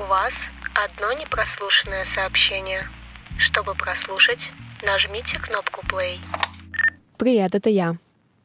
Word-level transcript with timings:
У 0.00 0.06
вас 0.06 0.48
одно 0.74 1.12
непрослушанное 1.12 2.04
сообщение. 2.04 2.88
Чтобы 3.36 3.74
прослушать, 3.74 4.52
нажмите 4.86 5.38
кнопку 5.40 5.80
play. 5.86 6.18
Привет, 7.16 7.54
это 7.56 7.68
я. 7.68 7.96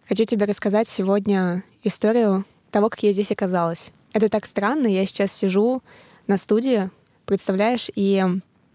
Хочу 0.10 0.24
тебе 0.24 0.46
рассказать 0.46 0.88
сегодня 0.88 1.64
историю 1.84 2.46
того, 2.72 2.90
как 2.90 3.04
я 3.04 3.12
здесь 3.12 3.32
оказалась. 3.32 3.92
Это 4.14 4.30
так 4.30 4.48
странно, 4.48 4.88
я 4.88 5.06
сейчас 5.06 5.32
сижу 5.32 5.84
на 6.26 6.38
студии, 6.38 6.90
представляешь, 7.26 7.92
и 7.94 8.24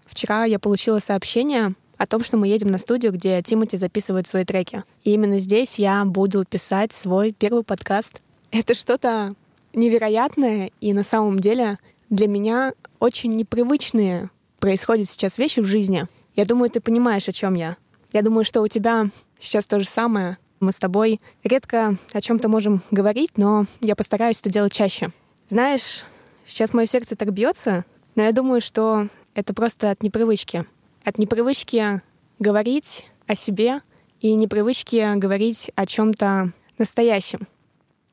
вчера 0.06 0.45
я 0.45 0.60
получила 0.60 1.00
сообщение 1.00 1.74
о 1.96 2.06
том, 2.06 2.22
что 2.22 2.36
мы 2.36 2.46
едем 2.46 2.70
на 2.70 2.79
студию, 2.79 3.12
где 3.12 3.42
Тимати 3.42 3.76
записывает 3.76 4.29
свои 4.29 4.45
треки. 4.45 4.84
И 5.02 5.14
именно 5.14 5.40
здесь 5.40 5.80
я 5.80 6.04
буду 6.04 6.45
писать 6.45 6.92
свой 6.92 7.32
первый 7.32 7.64
подкаст. 7.64 8.20
Это 8.52 8.74
что-то 8.74 9.34
невероятное, 9.74 10.71
и 10.81 10.93
на 10.93 11.03
самом 11.03 11.40
деле 11.40 11.79
для 12.11 12.26
меня 12.26 12.72
очень 12.98 13.32
непривычные 13.32 14.30
происходят 14.58 15.08
сейчас 15.08 15.39
вещи 15.39 15.61
в 15.61 15.67
жизни. 15.67 16.04
Я 16.34 16.44
думаю, 16.44 16.71
ты 16.71 16.81
понимаешь, 16.81 17.29
о 17.29 17.32
чем 17.32 17.54
я. 17.54 17.76
Я 18.12 18.22
думаю, 18.22 18.44
что 18.44 18.62
у 18.62 18.68
тебя 18.68 19.11
сейчас 19.39 19.67
то 19.67 19.79
же 19.79 19.86
самое. 19.86 20.39
Мы 20.61 20.72
с 20.72 20.79
тобой 20.79 21.21
редко 21.44 21.96
о 22.12 22.21
чем-то 22.21 22.48
можем 22.48 22.82
говорить, 22.90 23.36
но 23.36 23.67
я 23.81 23.94
постараюсь 23.94 24.40
это 24.40 24.50
делать 24.50 24.72
чаще. 24.72 25.11
Знаешь, 25.48 26.04
сейчас 26.44 26.72
мое 26.72 26.86
сердце 26.86 27.14
так 27.17 27.32
бьется, 27.32 27.84
но 28.14 28.22
я 28.22 28.32
думаю, 28.32 28.61
что 28.61 29.09
это 29.34 29.54
просто 29.54 29.90
от 29.90 30.03
непривычки. 30.03 30.64
От 31.04 31.18
непривычки 31.18 32.03
говорить 32.39 33.06
о 33.27 33.34
себе 33.34 33.83
и 34.20 34.34
непривычки 34.34 35.17
говорить 35.17 35.70
о 35.77 35.86
чем-то 35.86 36.53
настоящем. 36.77 37.47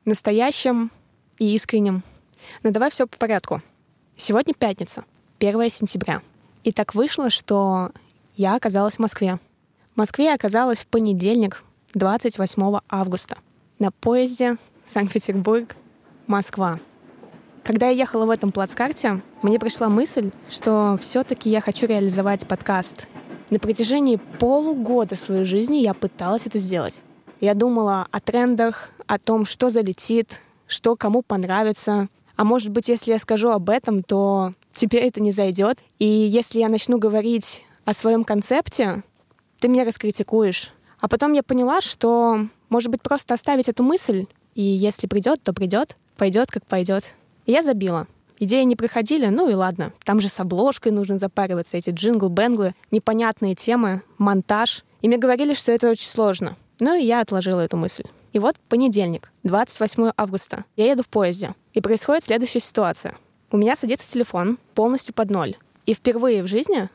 Настоящем 0.04 0.92
и 1.38 1.54
искреннем. 1.54 2.04
Но 2.62 2.70
давай 2.70 2.90
все 2.90 3.06
по 3.06 3.16
порядку. 3.16 3.62
Сегодня 4.18 4.54
пятница, 4.54 5.04
1 5.40 5.68
сентября. 5.68 6.22
И 6.64 6.72
так 6.72 6.94
вышло, 6.94 7.28
что 7.28 7.90
я 8.34 8.54
оказалась 8.54 8.94
в 8.94 8.98
Москве. 8.98 9.38
В 9.94 9.98
Москве 9.98 10.24
я 10.26 10.34
оказалась 10.34 10.84
в 10.84 10.86
понедельник, 10.86 11.62
28 11.92 12.78
августа, 12.88 13.36
на 13.78 13.90
поезде 13.90 14.56
Санкт-Петербург-Москва. 14.86 16.80
Когда 17.62 17.90
я 17.90 17.92
ехала 17.92 18.24
в 18.24 18.30
этом 18.30 18.52
плацкарте, 18.52 19.20
мне 19.42 19.58
пришла 19.58 19.90
мысль, 19.90 20.30
что 20.48 20.98
все-таки 21.02 21.50
я 21.50 21.60
хочу 21.60 21.86
реализовать 21.86 22.48
подкаст. 22.48 23.08
На 23.50 23.58
протяжении 23.58 24.16
полугода 24.16 25.14
своей 25.14 25.44
жизни 25.44 25.76
я 25.76 25.92
пыталась 25.92 26.46
это 26.46 26.58
сделать. 26.58 27.02
Я 27.42 27.52
думала 27.52 28.06
о 28.10 28.20
трендах, 28.20 28.92
о 29.06 29.18
том, 29.18 29.44
что 29.44 29.68
залетит, 29.68 30.40
что 30.66 30.96
кому 30.96 31.20
понравится, 31.20 32.08
а 32.36 32.44
может 32.44 32.70
быть, 32.70 32.88
если 32.88 33.12
я 33.12 33.18
скажу 33.18 33.50
об 33.50 33.70
этом, 33.70 34.02
то 34.02 34.52
тебе 34.74 35.00
это 35.00 35.20
не 35.20 35.32
зайдет. 35.32 35.78
И 35.98 36.06
если 36.06 36.60
я 36.60 36.68
начну 36.68 36.98
говорить 36.98 37.64
о 37.84 37.94
своем 37.94 38.24
концепте, 38.24 39.02
ты 39.58 39.68
меня 39.68 39.84
раскритикуешь. 39.84 40.72
А 41.00 41.08
потом 41.08 41.32
я 41.32 41.42
поняла, 41.42 41.80
что, 41.80 42.46
может 42.68 42.90
быть, 42.90 43.02
просто 43.02 43.34
оставить 43.34 43.68
эту 43.68 43.82
мысль, 43.82 44.26
и 44.54 44.62
если 44.62 45.06
придет, 45.06 45.42
то 45.42 45.52
придет, 45.52 45.96
пойдет, 46.16 46.50
как 46.50 46.66
пойдет. 46.66 47.04
И 47.46 47.52
я 47.52 47.62
забила. 47.62 48.06
Идеи 48.38 48.64
не 48.64 48.76
приходили, 48.76 49.26
ну 49.28 49.48
и 49.48 49.54
ладно. 49.54 49.92
Там 50.04 50.20
же 50.20 50.28
с 50.28 50.38
обложкой 50.40 50.92
нужно 50.92 51.16
запариваться, 51.16 51.76
эти 51.76 51.90
джингл-бенглы, 51.90 52.74
непонятные 52.90 53.54
темы, 53.54 54.02
монтаж. 54.18 54.84
И 55.00 55.08
мне 55.08 55.16
говорили, 55.16 55.54
что 55.54 55.72
это 55.72 55.90
очень 55.90 56.08
сложно. 56.08 56.56
Ну 56.80 56.94
и 56.94 57.04
я 57.04 57.20
отложила 57.20 57.60
эту 57.60 57.78
мысль. 57.78 58.04
И 58.36 58.38
вот 58.38 58.56
понедельник, 58.68 59.32
28 59.44 60.10
августа. 60.14 60.66
Я 60.76 60.90
еду 60.90 61.02
в 61.02 61.08
поезде. 61.08 61.54
И 61.72 61.80
происходит 61.80 62.22
следующая 62.22 62.60
ситуация. 62.60 63.16
У 63.50 63.56
меня 63.56 63.74
садится 63.76 64.12
телефон 64.12 64.58
полностью 64.74 65.14
под 65.14 65.30
ноль. 65.30 65.56
И 65.86 65.94
впервые 65.94 66.42
в 66.42 66.46
жизни 66.46 66.90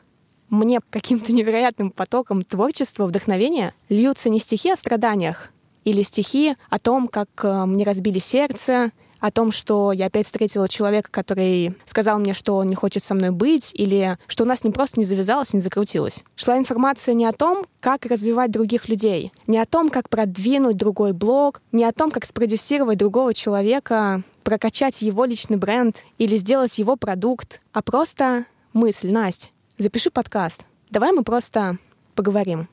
мне 0.50 0.78
каким-то 0.88 1.32
невероятным 1.32 1.90
потоком 1.90 2.44
творчества, 2.44 3.06
вдохновения 3.06 3.74
льются 3.88 4.30
не 4.30 4.38
стихи 4.38 4.70
о 4.70 4.76
страданиях 4.76 5.50
или 5.82 6.02
стихи 6.02 6.54
о 6.70 6.78
том, 6.78 7.08
как 7.08 7.28
э, 7.42 7.64
мне 7.64 7.82
разбили 7.82 8.20
сердце, 8.20 8.92
о 9.22 9.30
том, 9.30 9.52
что 9.52 9.92
я 9.92 10.06
опять 10.06 10.26
встретила 10.26 10.68
человека, 10.68 11.08
который 11.12 11.76
сказал 11.86 12.18
мне, 12.18 12.34
что 12.34 12.56
он 12.56 12.66
не 12.66 12.74
хочет 12.74 13.04
со 13.04 13.14
мной 13.14 13.30
быть, 13.30 13.70
или 13.72 14.18
что 14.26 14.42
у 14.42 14.46
нас 14.48 14.64
не 14.64 14.72
просто 14.72 14.98
не 14.98 15.06
завязалось, 15.06 15.54
не 15.54 15.60
закрутилось. 15.60 16.24
Шла 16.34 16.58
информация 16.58 17.14
не 17.14 17.24
о 17.24 17.30
том, 17.30 17.64
как 17.78 18.04
развивать 18.04 18.50
других 18.50 18.88
людей, 18.88 19.32
не 19.46 19.58
о 19.58 19.64
том, 19.64 19.90
как 19.90 20.08
продвинуть 20.08 20.76
другой 20.76 21.12
блог, 21.12 21.62
не 21.70 21.84
о 21.84 21.92
том, 21.92 22.10
как 22.10 22.24
спродюсировать 22.24 22.98
другого 22.98 23.32
человека, 23.32 24.24
прокачать 24.42 25.02
его 25.02 25.24
личный 25.24 25.56
бренд 25.56 26.04
или 26.18 26.36
сделать 26.36 26.76
его 26.78 26.96
продукт, 26.96 27.62
а 27.72 27.80
просто 27.80 28.46
мысль, 28.72 29.12
Настя, 29.12 29.50
запиши 29.78 30.10
подкаст. 30.10 30.64
Давай 30.90 31.12
мы 31.12 31.22
просто 31.22 31.78
поговорим. 32.16 32.68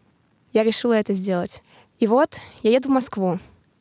Я 0.52 0.64
решила 0.64 0.94
это 0.94 1.14
сделать. 1.14 1.62
И 2.00 2.08
вот 2.08 2.38
я 2.64 2.72
еду 2.72 2.90
в 2.90 2.94
Москву, 2.94 3.38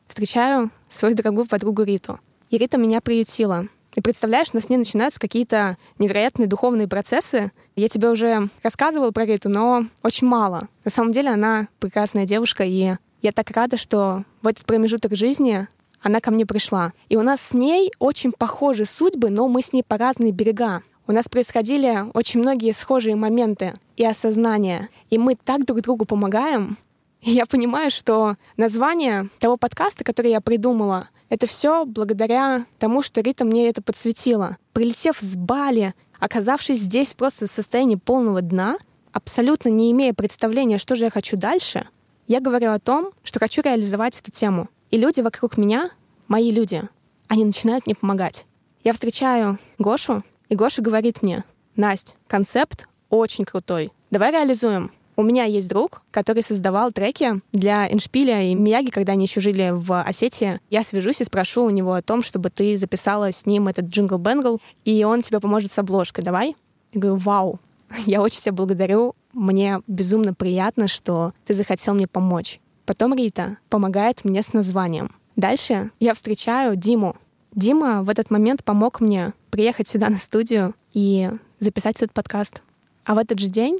встречаю 0.07 0.69
свою 0.87 1.15
дорогую 1.15 1.47
подругу 1.47 1.81
Риту. 1.81 2.19
И 2.49 2.57
Рита 2.57 2.77
меня 2.77 3.01
приютила. 3.01 3.67
И 3.95 4.01
представляешь, 4.01 4.49
у 4.53 4.57
нас 4.57 4.65
с 4.65 4.69
ней 4.69 4.77
начинаются 4.77 5.19
какие-то 5.19 5.77
невероятные 5.97 6.47
духовные 6.47 6.87
процессы. 6.87 7.51
Я 7.75 7.87
тебе 7.87 8.09
уже 8.09 8.49
рассказывала 8.63 9.11
про 9.11 9.25
Риту, 9.25 9.49
но 9.49 9.85
очень 10.03 10.27
мало. 10.27 10.67
На 10.85 10.91
самом 10.91 11.11
деле 11.11 11.29
она 11.29 11.67
прекрасная 11.79 12.25
девушка, 12.25 12.63
и 12.63 12.95
я 13.21 13.31
так 13.31 13.49
рада, 13.51 13.77
что 13.77 14.23
в 14.41 14.47
этот 14.47 14.65
промежуток 14.65 15.15
жизни 15.15 15.67
она 16.01 16.21
ко 16.21 16.31
мне 16.31 16.45
пришла. 16.45 16.93
И 17.09 17.17
у 17.17 17.23
нас 17.23 17.41
с 17.41 17.53
ней 17.53 17.91
очень 17.99 18.31
похожи 18.31 18.85
судьбы, 18.85 19.29
но 19.29 19.47
мы 19.47 19.61
с 19.61 19.73
ней 19.73 19.83
по 19.83 19.97
разные 19.97 20.31
берега. 20.31 20.81
У 21.07 21.11
нас 21.11 21.27
происходили 21.27 22.05
очень 22.13 22.39
многие 22.39 22.71
схожие 22.71 23.15
моменты 23.15 23.73
и 23.97 24.05
осознания. 24.05 24.89
И 25.09 25.17
мы 25.17 25.35
так 25.35 25.65
друг 25.65 25.81
другу 25.81 26.05
помогаем. 26.05 26.77
И 27.21 27.31
я 27.31 27.45
понимаю, 27.45 27.91
что 27.91 28.35
название 28.55 29.27
того 29.39 29.57
подкаста, 29.57 30.03
который 30.03 30.31
я 30.31 30.39
придумала, 30.39 31.09
это 31.29 31.47
все 31.47 31.85
благодаря 31.85 32.65
тому, 32.79 33.01
что 33.01 33.21
Рита 33.21 33.45
мне 33.45 33.69
это 33.69 33.81
подсветила. 33.81 34.57
Прилетев 34.73 35.17
с 35.19 35.35
Бали, 35.35 35.93
оказавшись 36.19 36.79
здесь 36.79 37.13
просто 37.13 37.47
в 37.47 37.51
состоянии 37.51 37.95
полного 37.95 38.41
дна, 38.41 38.77
абсолютно 39.11 39.69
не 39.69 39.91
имея 39.91 40.13
представления, 40.13 40.77
что 40.77 40.95
же 40.95 41.05
я 41.05 41.11
хочу 41.11 41.37
дальше, 41.37 41.87
я 42.27 42.41
говорю 42.41 42.71
о 42.71 42.79
том, 42.79 43.11
что 43.23 43.39
хочу 43.39 43.61
реализовать 43.61 44.19
эту 44.19 44.31
тему. 44.31 44.69
И 44.91 44.97
люди 44.97 45.21
вокруг 45.21 45.57
меня, 45.57 45.91
мои 46.27 46.51
люди, 46.51 46.83
они 47.27 47.45
начинают 47.45 47.85
мне 47.85 47.95
помогать. 47.95 48.45
Я 48.83 48.93
встречаю 48.93 49.59
Гошу, 49.77 50.23
и 50.47 50.55
Гоша 50.55 50.81
говорит 50.81 51.21
мне, 51.21 51.43
Настя, 51.75 52.13
концепт 52.27 52.87
очень 53.09 53.45
крутой. 53.45 53.91
Давай 54.11 54.31
реализуем. 54.31 54.91
У 55.19 55.21
меня 55.21 55.43
есть 55.43 55.67
друг, 55.67 56.01
который 56.11 56.41
создавал 56.41 56.93
треки 56.93 57.41
для 57.51 57.91
Эншпиля 57.91 58.41
и 58.41 58.55
Мияги, 58.55 58.89
когда 58.89 59.11
они 59.11 59.25
еще 59.25 59.41
жили 59.41 59.71
в 59.73 60.01
Осетии. 60.01 60.61
Я 60.69 60.81
свяжусь 60.81 61.19
и 61.19 61.25
спрошу 61.25 61.65
у 61.65 61.69
него 61.69 61.91
о 61.91 62.01
том, 62.01 62.23
чтобы 62.23 62.49
ты 62.49 62.77
записала 62.77 63.33
с 63.33 63.45
ним 63.45 63.67
этот 63.67 63.87
джингл-бенгл, 63.87 64.61
и 64.85 65.03
он 65.03 65.21
тебе 65.21 65.41
поможет 65.41 65.73
с 65.73 65.77
обложкой. 65.77 66.23
Давай? 66.23 66.55
Я 66.93 67.01
говорю, 67.01 67.17
вау, 67.17 67.59
я 68.05 68.21
очень 68.21 68.39
тебя 68.39 68.53
благодарю. 68.53 69.13
Мне 69.33 69.81
безумно 69.87 70.33
приятно, 70.33 70.87
что 70.87 71.33
ты 71.45 71.53
захотел 71.53 71.95
мне 71.95 72.07
помочь. 72.07 72.61
Потом 72.85 73.13
Рита 73.13 73.57
помогает 73.67 74.23
мне 74.23 74.41
с 74.41 74.53
названием. 74.53 75.13
Дальше 75.35 75.91
я 75.99 76.13
встречаю 76.13 76.77
Диму. 76.77 77.17
Дима 77.53 78.03
в 78.03 78.09
этот 78.09 78.31
момент 78.31 78.63
помог 78.63 79.01
мне 79.01 79.33
приехать 79.51 79.89
сюда 79.89 80.07
на 80.07 80.17
студию 80.17 80.75
и 80.93 81.29
записать 81.59 81.97
этот 81.97 82.13
подкаст. 82.13 82.63
А 83.03 83.15
в 83.15 83.17
этот 83.17 83.37
же 83.37 83.47
день, 83.47 83.79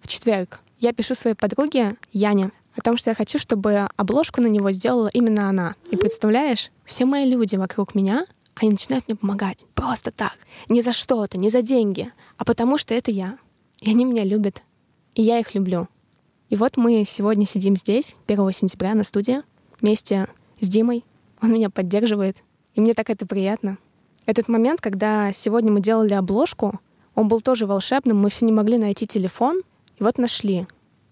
в 0.00 0.08
четверг, 0.08 0.58
я 0.80 0.92
пишу 0.92 1.14
своей 1.14 1.36
подруге 1.36 1.96
Яне 2.12 2.50
о 2.74 2.80
том, 2.80 2.96
что 2.96 3.10
я 3.10 3.14
хочу, 3.14 3.38
чтобы 3.38 3.86
обложку 3.96 4.40
на 4.40 4.46
него 4.46 4.72
сделала 4.72 5.08
именно 5.12 5.48
она. 5.48 5.74
И 5.90 5.96
представляешь, 5.96 6.70
все 6.84 7.04
мои 7.04 7.28
люди 7.28 7.56
вокруг 7.56 7.94
меня, 7.94 8.26
они 8.54 8.70
начинают 8.70 9.06
мне 9.06 9.16
помогать. 9.16 9.66
Просто 9.74 10.10
так. 10.10 10.36
Не 10.68 10.80
за 10.80 10.92
что-то, 10.92 11.38
не 11.38 11.50
за 11.50 11.62
деньги, 11.62 12.10
а 12.38 12.44
потому 12.44 12.78
что 12.78 12.94
это 12.94 13.10
я. 13.10 13.38
И 13.80 13.90
они 13.90 14.04
меня 14.04 14.24
любят. 14.24 14.62
И 15.14 15.22
я 15.22 15.38
их 15.38 15.54
люблю. 15.54 15.88
И 16.48 16.56
вот 16.56 16.76
мы 16.76 17.04
сегодня 17.06 17.46
сидим 17.46 17.76
здесь, 17.76 18.16
1 18.26 18.52
сентября, 18.52 18.94
на 18.94 19.04
студии, 19.04 19.42
вместе 19.80 20.28
с 20.60 20.68
Димой. 20.68 21.04
Он 21.42 21.52
меня 21.52 21.70
поддерживает. 21.70 22.38
И 22.74 22.80
мне 22.80 22.94
так 22.94 23.10
это 23.10 23.26
приятно. 23.26 23.78
Этот 24.26 24.48
момент, 24.48 24.80
когда 24.80 25.32
сегодня 25.32 25.70
мы 25.70 25.80
делали 25.80 26.14
обложку, 26.14 26.80
он 27.14 27.28
был 27.28 27.40
тоже 27.40 27.66
волшебным. 27.66 28.18
Мы 28.18 28.30
все 28.30 28.46
не 28.46 28.52
могли 28.52 28.78
найти 28.78 29.06
телефон, 29.06 29.62
и 30.00 30.02
вот 30.02 30.18
нашли. 30.18 30.66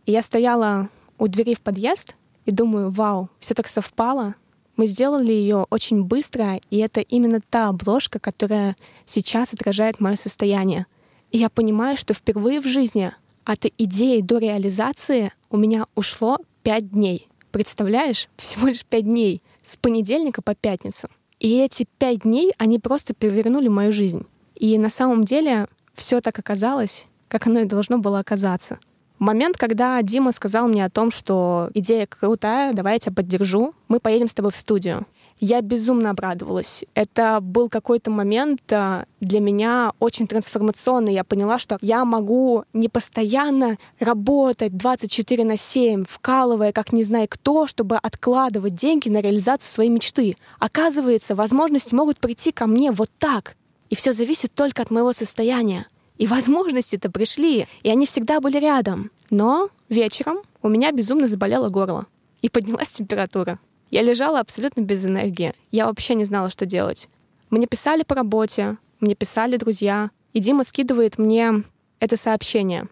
И 0.07 0.13
я 0.13 0.23
стояла 0.23 0.89
у 1.19 1.29
двери 1.29 1.55
в 1.55 1.61
подъезд 1.61 2.17
и 2.47 2.51
думаю, 2.51 2.91
вау, 2.91 3.29
все 3.39 3.55
так 3.55 3.69
совпало. 3.69 4.35
Мы 4.77 4.87
сделали 4.87 5.33
ее 5.33 5.67
очень 5.71 6.05
быстро, 6.05 6.61
и 6.71 6.79
это 6.79 7.01
именно 7.01 7.41
та 7.41 7.69
обложка, 7.69 8.19
которая 8.19 8.77
сейчас 9.05 9.53
отражает 9.53 10.01
мое 10.01 10.17
состояние. 10.17 10.87
И 11.31 11.39
я 11.39 11.51
понимаю, 11.51 11.97
что 11.97 12.15
впервые 12.15 12.61
в 12.61 12.67
жизни 12.67 13.13
от 13.45 13.67
идеи 13.77 14.21
до 14.21 14.39
реализации 14.39 15.33
у 15.51 15.57
меня 15.57 15.85
ушло 15.95 16.39
пять 16.63 16.91
дней. 16.91 17.29
Представляешь? 17.51 18.29
Всего 18.37 18.69
лишь 18.69 18.85
пять 18.85 19.05
дней. 19.05 19.43
С 19.67 19.77
понедельника 19.77 20.41
по 20.41 20.55
пятницу. 20.55 21.09
И 21.41 21.59
эти 21.59 21.87
пять 21.99 22.21
дней, 22.21 22.53
они 22.57 22.79
просто 22.79 23.15
перевернули 23.15 23.69
мою 23.69 23.93
жизнь. 23.93 24.27
И 24.55 24.79
на 24.79 24.89
самом 24.89 25.25
деле 25.25 25.69
все 25.95 26.21
так 26.21 26.39
оказалось, 26.39 27.08
как 27.29 27.47
оно 27.47 27.61
и 27.61 27.65
должно 27.65 27.99
было 27.99 28.19
оказаться. 28.19 28.79
Момент, 29.19 29.57
когда 29.57 30.01
Дима 30.03 30.31
сказал 30.31 30.69
мне 30.69 30.85
о 30.85 30.91
том, 30.91 31.11
что 31.11 31.71
идея 31.75 32.07
крутая, 32.07 32.73
давай 32.73 32.95
я 32.95 32.99
тебя 33.01 33.13
поддержу, 33.13 33.75
мы 33.89 33.99
поедем 33.99 34.29
с 34.29 34.35
тобой 34.35 34.53
в 34.53 34.57
студию. 34.57 35.07
Я 35.41 35.61
безумно 35.61 36.11
обрадовалась. 36.11 36.85
Это 36.95 37.39
был 37.41 37.69
какой-то 37.69 38.11
момент 38.11 38.61
э, 38.71 39.05
для 39.21 39.41
меня 39.41 39.93
очень 40.01 40.27
трансформационный. 40.27 41.15
Я 41.15 41.23
поняла, 41.23 41.61
что 41.61 41.79
я 41.81 42.05
могу 42.05 42.65
не 42.73 42.89
постоянно 42.89 43.77
работать 44.01 44.77
24 44.77 45.45
на 45.45 45.57
7, 45.57 46.05
вкалывая 46.09 46.73
как 46.73 46.93
не 46.93 47.05
знаю 47.05 47.29
кто, 47.31 47.69
чтобы 47.69 47.97
откладывать 47.97 48.75
деньги 48.75 49.09
на 49.09 49.21
реализацию 49.21 49.71
своей 49.71 49.91
мечты. 49.91 50.35
Оказывается, 50.59 51.37
возможности 51.37 51.95
могут 51.95 52.19
прийти 52.19 52.51
ко 52.51 52.67
мне 52.67 52.91
вот 52.91 53.11
так. 53.19 53.57
И 53.91 53.97
все 53.97 54.13
зависит 54.13 54.53
только 54.53 54.83
от 54.83 54.91
моего 54.91 55.13
состояния. 55.13 55.87
И 56.19 56.27
возможности-то 56.27 57.11
пришли, 57.11 57.67
и 57.83 57.91
они 57.91 58.05
всегда 58.05 58.41
были 58.41 58.59
рядом. 58.59 59.11
Но 59.31 59.71
вечером 59.89 60.39
у 60.63 60.69
меня 60.69 60.93
безумно 60.93 61.29
заболело 61.29 61.69
горло. 61.69 62.07
И 62.43 62.49
поднялась 62.49 62.91
температура. 62.91 63.59
Я 63.91 64.03
лежала 64.03 64.41
абсолютно 64.41 64.83
без 64.83 65.07
энергии. 65.07 65.55
Я 65.71 65.87
вообще 65.87 66.15
не 66.15 66.25
знала, 66.25 66.51
что 66.51 66.67
делать. 66.67 67.09
Мне 67.51 67.67
писали 67.67 68.03
по 68.03 68.15
работе, 68.15 68.77
мне 69.01 69.15
писали 69.15 69.57
друзья, 69.57 70.11
и 70.33 70.41
Дима 70.41 70.65
скидывает 70.65 71.19
мне 71.19 71.63
это 72.01 72.17
сообщение. 72.17 72.89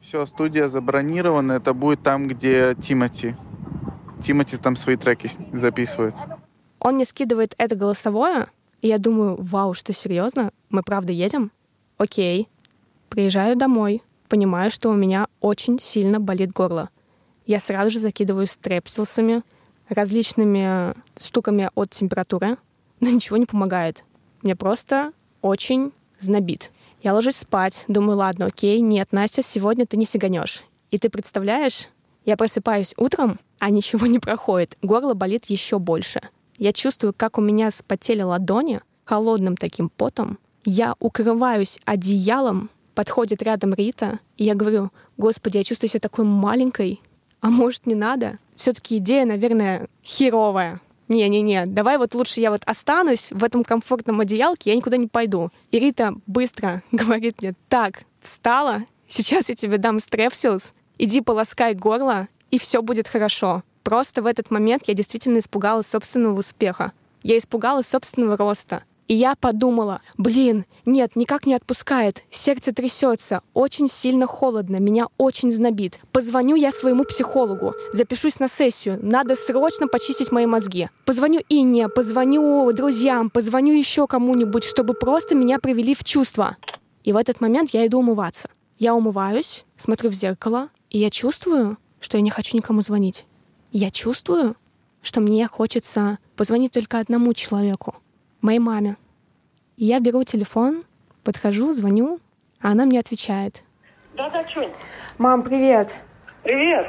Все, 0.00 0.24
студия 0.26 0.68
забронирована, 0.68 1.52
это 1.52 1.74
будет 1.74 2.02
там, 2.02 2.28
где 2.28 2.76
Тимати. 2.80 3.34
Тимати 4.24 4.56
там 4.56 4.76
свои 4.76 4.96
треки 4.96 5.30
записывает. 5.52 6.14
Он 6.78 6.94
мне 6.94 7.04
скидывает 7.04 7.54
это 7.58 7.74
голосовое, 7.74 8.46
и 8.82 8.88
я 8.88 8.98
думаю, 8.98 9.36
вау, 9.40 9.74
что 9.74 9.92
серьезно? 9.92 10.52
Мы 10.70 10.82
правда 10.82 11.12
едем? 11.12 11.50
Окей. 11.98 12.48
Приезжаю 13.08 13.56
домой, 13.56 14.02
понимаю, 14.28 14.70
что 14.70 14.90
у 14.90 14.94
меня 14.94 15.26
очень 15.40 15.78
сильно 15.78 16.20
болит 16.20 16.52
горло. 16.52 16.90
Я 17.46 17.60
сразу 17.60 17.90
же 17.90 17.98
закидываю 17.98 18.46
стрепсилсами, 18.46 19.42
различными 19.88 20.94
штуками 21.18 21.70
от 21.74 21.90
температуры, 21.90 22.58
но 23.00 23.08
ничего 23.08 23.36
не 23.36 23.46
помогает. 23.46 24.04
Мне 24.42 24.56
просто 24.56 25.12
очень 25.42 25.92
знобит. 26.18 26.70
Я 27.02 27.14
ложусь 27.14 27.36
спать, 27.36 27.84
думаю, 27.88 28.18
ладно, 28.18 28.46
окей, 28.46 28.80
нет, 28.80 29.12
Настя, 29.12 29.42
сегодня 29.42 29.86
ты 29.86 29.96
не 29.96 30.06
сиганешь. 30.06 30.64
И 30.90 30.98
ты 30.98 31.08
представляешь, 31.08 31.88
я 32.24 32.36
просыпаюсь 32.36 32.94
утром, 32.96 33.38
а 33.58 33.70
ничего 33.70 34.06
не 34.06 34.18
проходит. 34.18 34.76
Горло 34.82 35.14
болит 35.14 35.44
еще 35.46 35.78
больше. 35.78 36.20
Я 36.58 36.72
чувствую, 36.72 37.14
как 37.16 37.38
у 37.38 37.40
меня 37.40 37.70
спотели 37.70 38.22
ладони 38.22 38.80
холодным 39.04 39.56
таким 39.56 39.88
потом. 39.88 40.38
Я 40.64 40.96
укрываюсь 40.98 41.78
одеялом, 41.84 42.70
подходит 42.96 43.42
рядом 43.42 43.74
Рита, 43.74 44.18
и 44.38 44.44
я 44.44 44.54
говорю, 44.54 44.90
господи, 45.18 45.58
я 45.58 45.64
чувствую 45.64 45.90
себя 45.90 46.00
такой 46.00 46.24
маленькой, 46.24 47.00
а 47.40 47.50
может 47.50 47.86
не 47.86 47.94
надо? 47.94 48.38
Все-таки 48.56 48.96
идея, 48.96 49.26
наверное, 49.26 49.88
херовая. 50.02 50.80
Не-не-не, 51.06 51.66
давай 51.66 51.98
вот 51.98 52.14
лучше 52.14 52.40
я 52.40 52.50
вот 52.50 52.62
останусь 52.64 53.30
в 53.30 53.44
этом 53.44 53.62
комфортном 53.62 54.20
одеялке, 54.20 54.70
я 54.70 54.76
никуда 54.76 54.96
не 54.96 55.06
пойду. 55.06 55.50
И 55.70 55.78
Рита 55.78 56.14
быстро 56.26 56.82
говорит 56.90 57.42
мне, 57.42 57.54
так, 57.68 58.04
встала, 58.20 58.82
сейчас 59.06 59.50
я 59.50 59.54
тебе 59.54 59.78
дам 59.78 60.00
стрепсилс, 60.00 60.74
иди 60.98 61.20
полоскай 61.20 61.74
горло, 61.74 62.28
и 62.50 62.58
все 62.58 62.80
будет 62.80 63.06
хорошо. 63.06 63.62
Просто 63.82 64.22
в 64.22 64.26
этот 64.26 64.50
момент 64.50 64.84
я 64.86 64.94
действительно 64.94 65.38
испугалась 65.38 65.86
собственного 65.86 66.38
успеха. 66.38 66.92
Я 67.22 67.36
испугалась 67.36 67.86
собственного 67.86 68.36
роста. 68.36 68.84
И 69.08 69.14
я 69.14 69.36
подумала, 69.36 70.00
блин, 70.18 70.64
нет, 70.84 71.14
никак 71.14 71.46
не 71.46 71.54
отпускает, 71.54 72.24
сердце 72.30 72.72
трясется, 72.72 73.42
очень 73.54 73.88
сильно 73.88 74.26
холодно, 74.26 74.76
меня 74.76 75.06
очень 75.16 75.52
знобит. 75.52 76.00
Позвоню 76.10 76.56
я 76.56 76.72
своему 76.72 77.04
психологу, 77.04 77.74
запишусь 77.92 78.40
на 78.40 78.48
сессию, 78.48 78.98
надо 79.00 79.36
срочно 79.36 79.86
почистить 79.86 80.32
мои 80.32 80.46
мозги. 80.46 80.88
Позвоню 81.04 81.40
Инне, 81.48 81.88
позвоню 81.88 82.72
друзьям, 82.72 83.30
позвоню 83.30 83.74
еще 83.74 84.08
кому-нибудь, 84.08 84.64
чтобы 84.64 84.94
просто 84.94 85.36
меня 85.36 85.60
привели 85.60 85.94
в 85.94 86.02
чувство. 86.02 86.56
И 87.04 87.12
в 87.12 87.16
этот 87.16 87.40
момент 87.40 87.70
я 87.70 87.86
иду 87.86 88.00
умываться. 88.00 88.50
Я 88.78 88.94
умываюсь, 88.94 89.64
смотрю 89.76 90.10
в 90.10 90.14
зеркало, 90.14 90.70
и 90.90 90.98
я 90.98 91.10
чувствую, 91.10 91.78
что 92.00 92.18
я 92.18 92.22
не 92.22 92.30
хочу 92.30 92.56
никому 92.56 92.82
звонить. 92.82 93.24
Я 93.70 93.90
чувствую, 93.90 94.56
что 95.00 95.20
мне 95.20 95.46
хочется 95.46 96.18
позвонить 96.34 96.72
только 96.72 96.98
одному 96.98 97.32
человеку— 97.34 97.94
моей 98.46 98.58
маме. 98.58 98.96
И 99.76 99.84
я 99.84 100.00
беру 100.00 100.22
телефон, 100.24 100.84
подхожу, 101.24 101.72
звоню, 101.72 102.20
а 102.62 102.70
она 102.70 102.86
мне 102.86 102.98
отвечает. 102.98 103.62
Да, 104.16 104.30
да, 104.30 104.44
Чунь. 104.44 104.70
Мам, 105.18 105.42
привет. 105.42 105.94
Привет. 106.42 106.86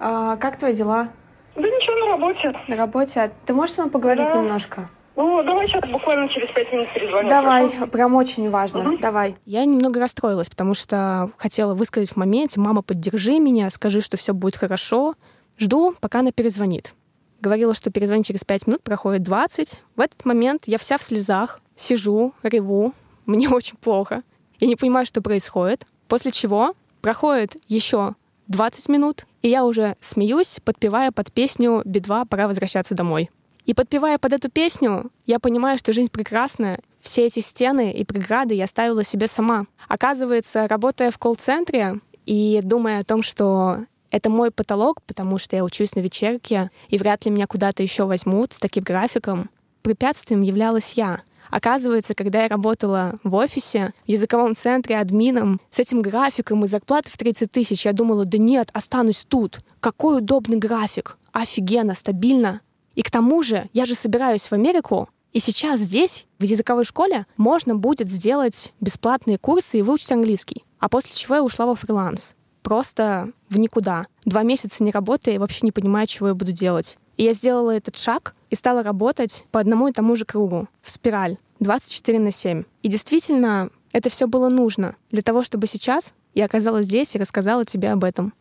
А, 0.00 0.36
как 0.36 0.58
твои 0.58 0.74
дела? 0.74 1.08
Да 1.54 1.62
ничего, 1.62 2.06
на 2.06 2.12
работе. 2.12 2.58
На 2.68 2.76
работе. 2.76 3.20
А 3.20 3.30
ты 3.46 3.54
можешь 3.54 3.74
с 3.76 3.78
нами 3.78 3.90
поговорить 3.90 4.26
Да. 4.26 4.36
немножко? 4.42 4.90
Ну, 5.16 5.40
давай 5.44 5.68
сейчас 5.68 5.88
буквально 5.88 6.28
через 6.28 6.52
пять 6.52 6.72
минут 6.72 6.88
перезвоню. 6.92 7.28
Давай, 7.28 7.68
хорошо? 7.68 7.86
прям 7.86 8.14
очень 8.16 8.50
важно. 8.50 8.80
Мгм. 8.82 8.98
Давай. 9.00 9.36
Я 9.44 9.64
немного 9.64 10.00
расстроилась, 10.00 10.50
потому 10.50 10.74
что 10.74 11.30
хотела 11.36 11.74
высказать 11.74 12.10
в 12.10 12.16
моменте, 12.16 12.58
мама, 12.58 12.82
поддержи 12.82 13.38
меня, 13.38 13.70
скажи, 13.70 14.00
что 14.00 14.16
все 14.16 14.34
будет 14.34 14.56
хорошо. 14.56 15.14
Жду, 15.56 15.94
пока 16.00 16.18
она 16.20 16.32
перезвонит. 16.32 16.94
Говорила, 17.44 17.74
что 17.74 17.90
перезвонит 17.90 18.24
через 18.24 18.42
5 18.42 18.68
минут, 18.68 18.82
проходит 18.82 19.22
20. 19.22 19.82
В 19.96 20.00
этот 20.00 20.24
момент 20.24 20.62
я 20.64 20.78
вся 20.78 20.96
в 20.96 21.02
слезах, 21.02 21.60
сижу, 21.76 22.32
реву, 22.42 22.94
мне 23.26 23.48
очень 23.50 23.76
плохо. 23.76 24.22
Я 24.60 24.66
не 24.66 24.76
понимаю, 24.76 25.04
что 25.04 25.20
происходит. 25.20 25.86
После 26.08 26.32
чего 26.32 26.74
проходит 27.02 27.58
еще 27.68 28.14
20 28.46 28.88
минут, 28.88 29.26
и 29.42 29.50
я 29.50 29.66
уже 29.66 29.96
смеюсь, 30.00 30.58
подпевая 30.64 31.12
под 31.12 31.30
песню 31.32 31.82
«Би-2. 31.84 32.28
Пора 32.28 32.48
возвращаться 32.48 32.94
домой». 32.94 33.30
И 33.66 33.74
подпевая 33.74 34.16
под 34.16 34.32
эту 34.32 34.50
песню, 34.50 35.10
я 35.26 35.38
понимаю, 35.38 35.76
что 35.76 35.92
жизнь 35.92 36.10
прекрасна. 36.10 36.78
Все 37.02 37.26
эти 37.26 37.40
стены 37.40 37.92
и 37.92 38.06
преграды 38.06 38.54
я 38.54 38.66
ставила 38.66 39.04
себе 39.04 39.26
сама. 39.26 39.66
Оказывается, 39.86 40.66
работая 40.66 41.10
в 41.10 41.18
колл-центре 41.18 42.00
и 42.24 42.60
думая 42.62 43.00
о 43.00 43.04
том, 43.04 43.22
что 43.22 43.84
это 44.14 44.30
мой 44.30 44.52
потолок, 44.52 45.02
потому 45.02 45.38
что 45.38 45.56
я 45.56 45.64
учусь 45.64 45.96
на 45.96 46.00
вечерке, 46.00 46.70
и 46.88 46.98
вряд 46.98 47.24
ли 47.24 47.32
меня 47.32 47.48
куда-то 47.48 47.82
еще 47.82 48.04
возьмут 48.04 48.52
с 48.52 48.60
таким 48.60 48.84
графиком, 48.84 49.50
препятствием 49.82 50.42
являлась 50.42 50.92
я. 50.92 51.22
Оказывается, 51.50 52.14
когда 52.14 52.42
я 52.42 52.48
работала 52.48 53.18
в 53.24 53.34
офисе, 53.34 53.92
в 54.06 54.08
языковом 54.08 54.54
центре 54.54 54.98
админом, 54.98 55.60
с 55.68 55.80
этим 55.80 56.00
графиком 56.00 56.64
и 56.64 56.68
зарплатой 56.68 57.10
в 57.10 57.18
30 57.18 57.50
тысяч, 57.50 57.84
я 57.84 57.92
думала, 57.92 58.24
да 58.24 58.38
нет, 58.38 58.70
останусь 58.72 59.26
тут. 59.28 59.58
Какой 59.80 60.18
удобный 60.18 60.58
график. 60.58 61.18
Офигенно, 61.32 61.96
стабильно. 61.96 62.60
И 62.94 63.02
к 63.02 63.10
тому 63.10 63.42
же, 63.42 63.68
я 63.72 63.84
же 63.84 63.96
собираюсь 63.96 64.46
в 64.46 64.52
Америку, 64.52 65.08
и 65.32 65.40
сейчас 65.40 65.80
здесь, 65.80 66.26
в 66.38 66.44
языковой 66.44 66.84
школе, 66.84 67.26
можно 67.36 67.74
будет 67.74 68.08
сделать 68.08 68.72
бесплатные 68.80 69.38
курсы 69.38 69.80
и 69.80 69.82
выучить 69.82 70.12
английский. 70.12 70.64
А 70.78 70.88
после 70.88 71.12
чего 71.16 71.34
я 71.34 71.42
ушла 71.42 71.66
во 71.66 71.74
фриланс. 71.74 72.36
Просто 72.64 73.30
в 73.50 73.58
никуда. 73.58 74.06
Два 74.24 74.42
месяца 74.42 74.82
не 74.82 74.90
работая 74.90 75.38
вообще 75.38 75.60
не 75.62 75.70
понимая, 75.70 76.06
чего 76.06 76.28
я 76.28 76.34
буду 76.34 76.50
делать. 76.50 76.96
И 77.18 77.22
я 77.22 77.34
сделала 77.34 77.70
этот 77.70 77.98
шаг 77.98 78.34
и 78.48 78.54
стала 78.54 78.82
работать 78.82 79.44
по 79.52 79.60
одному 79.60 79.86
и 79.88 79.92
тому 79.92 80.16
же 80.16 80.24
кругу, 80.24 80.66
в 80.80 80.90
спираль, 80.90 81.36
24 81.60 82.18
на 82.18 82.30
7. 82.30 82.64
И 82.82 82.88
действительно, 82.88 83.68
это 83.92 84.08
все 84.08 84.26
было 84.26 84.48
нужно 84.48 84.96
для 85.10 85.20
того, 85.20 85.42
чтобы 85.42 85.66
сейчас 85.66 86.14
я 86.32 86.46
оказалась 86.46 86.86
здесь 86.86 87.14
и 87.14 87.18
рассказала 87.18 87.66
тебе 87.66 87.90
об 87.90 88.02
этом. 88.02 88.32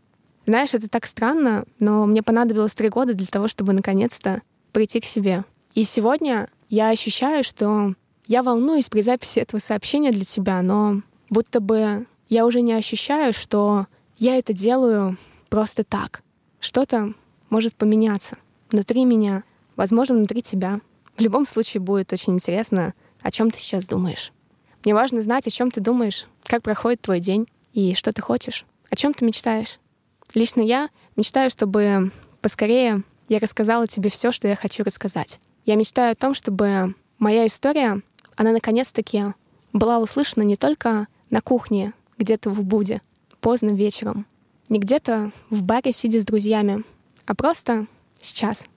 Знаешь, 0.46 0.74
это 0.74 0.90
так 0.90 1.06
странно, 1.06 1.66
но 1.80 2.06
мне 2.06 2.24
понадобилось 2.24 2.76
три 2.76 2.88
года 2.88 3.14
для 3.14 3.28
того, 3.28 3.50
чтобы 3.50 3.74
наконец-то 3.74 4.42
прийти 4.72 5.02
к 5.02 5.06
себе. 5.06 5.44
И 5.76 5.84
сегодня 5.84 6.48
я 6.70 6.90
ощущаю, 6.90 7.44
что 7.44 7.94
я 8.28 8.42
волнуюсь 8.42 8.88
при 8.88 9.02
записи 9.02 9.40
этого 9.40 9.60
сообщения 9.60 10.12
для 10.12 10.24
тебя, 10.24 10.62
но 10.62 11.02
будто 11.30 11.60
бы 11.60 12.08
я 12.30 12.46
уже 12.46 12.62
не 12.62 12.74
ощущаю, 12.74 13.34
что 13.34 13.86
я 14.18 14.38
это 14.38 14.54
делаю 14.54 15.18
просто 15.50 15.84
так. 15.84 16.24
Что-то 16.60 17.14
может 17.50 17.76
поменяться 17.76 18.38
внутри 18.72 19.06
меня, 19.06 19.44
возможно, 19.76 20.16
внутри 20.16 20.42
тебя. 20.42 20.82
В 21.16 21.22
любом 21.22 21.46
случае 21.46 21.82
будет 21.82 22.12
очень 22.12 22.34
интересно, 22.34 22.94
о 23.22 23.32
чем 23.32 23.52
ты 23.52 23.60
сейчас 23.60 23.88
думаешь. 23.88 24.32
Мне 24.84 24.94
важно 24.94 25.22
знать, 25.22 25.48
о 25.48 25.52
чем 25.52 25.72
ты 25.72 25.80
думаешь, 25.80 26.28
как 26.44 26.64
проходит 26.64 27.02
твой 27.02 27.20
день 27.20 27.48
и 27.74 27.94
что 27.94 28.12
ты 28.12 28.22
хочешь, 28.22 28.66
о 28.90 28.96
чем 28.96 29.14
ты 29.14 29.26
мечтаешь. 29.26 29.80
Лично 30.34 30.62
я 30.62 30.90
мечтаю, 31.16 31.50
чтобы 31.50 32.12
поскорее 32.42 33.04
я 33.30 33.40
рассказала 33.40 33.88
тебе 33.88 34.10
все, 34.10 34.32
что 34.32 34.48
я 34.48 34.56
хочу 34.56 34.84
рассказать. 34.84 35.40
Я 35.66 35.76
мечтаю 35.76 36.12
о 36.12 36.16
том, 36.16 36.34
чтобы 36.34 36.96
моя 37.20 37.46
история, 37.46 38.02
она 38.36 38.52
наконец-таки 38.52 39.26
была 39.72 40.00
услышана 40.00 40.44
не 40.44 40.56
только 40.56 41.08
на 41.30 41.42
кухне, 41.42 41.94
где-то 42.18 42.50
в 42.50 42.64
Буде, 42.64 43.02
поздно 43.44 43.72
вечером, 43.72 44.26
не 44.70 44.80
где-то 44.80 45.32
в 45.50 45.64
баре, 45.64 45.92
сидя 45.92 46.22
с 46.22 46.26
друзьями, 46.26 46.84
а 47.26 47.36
просто 47.36 47.88
сейчас, 48.22 48.68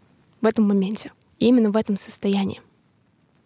в 0.40 0.46
этом 0.46 0.66
моменте, 0.66 1.12
и 1.38 1.46
именно 1.46 1.70
в 1.70 1.76
этом 1.76 1.96
состоянии. 1.96 2.60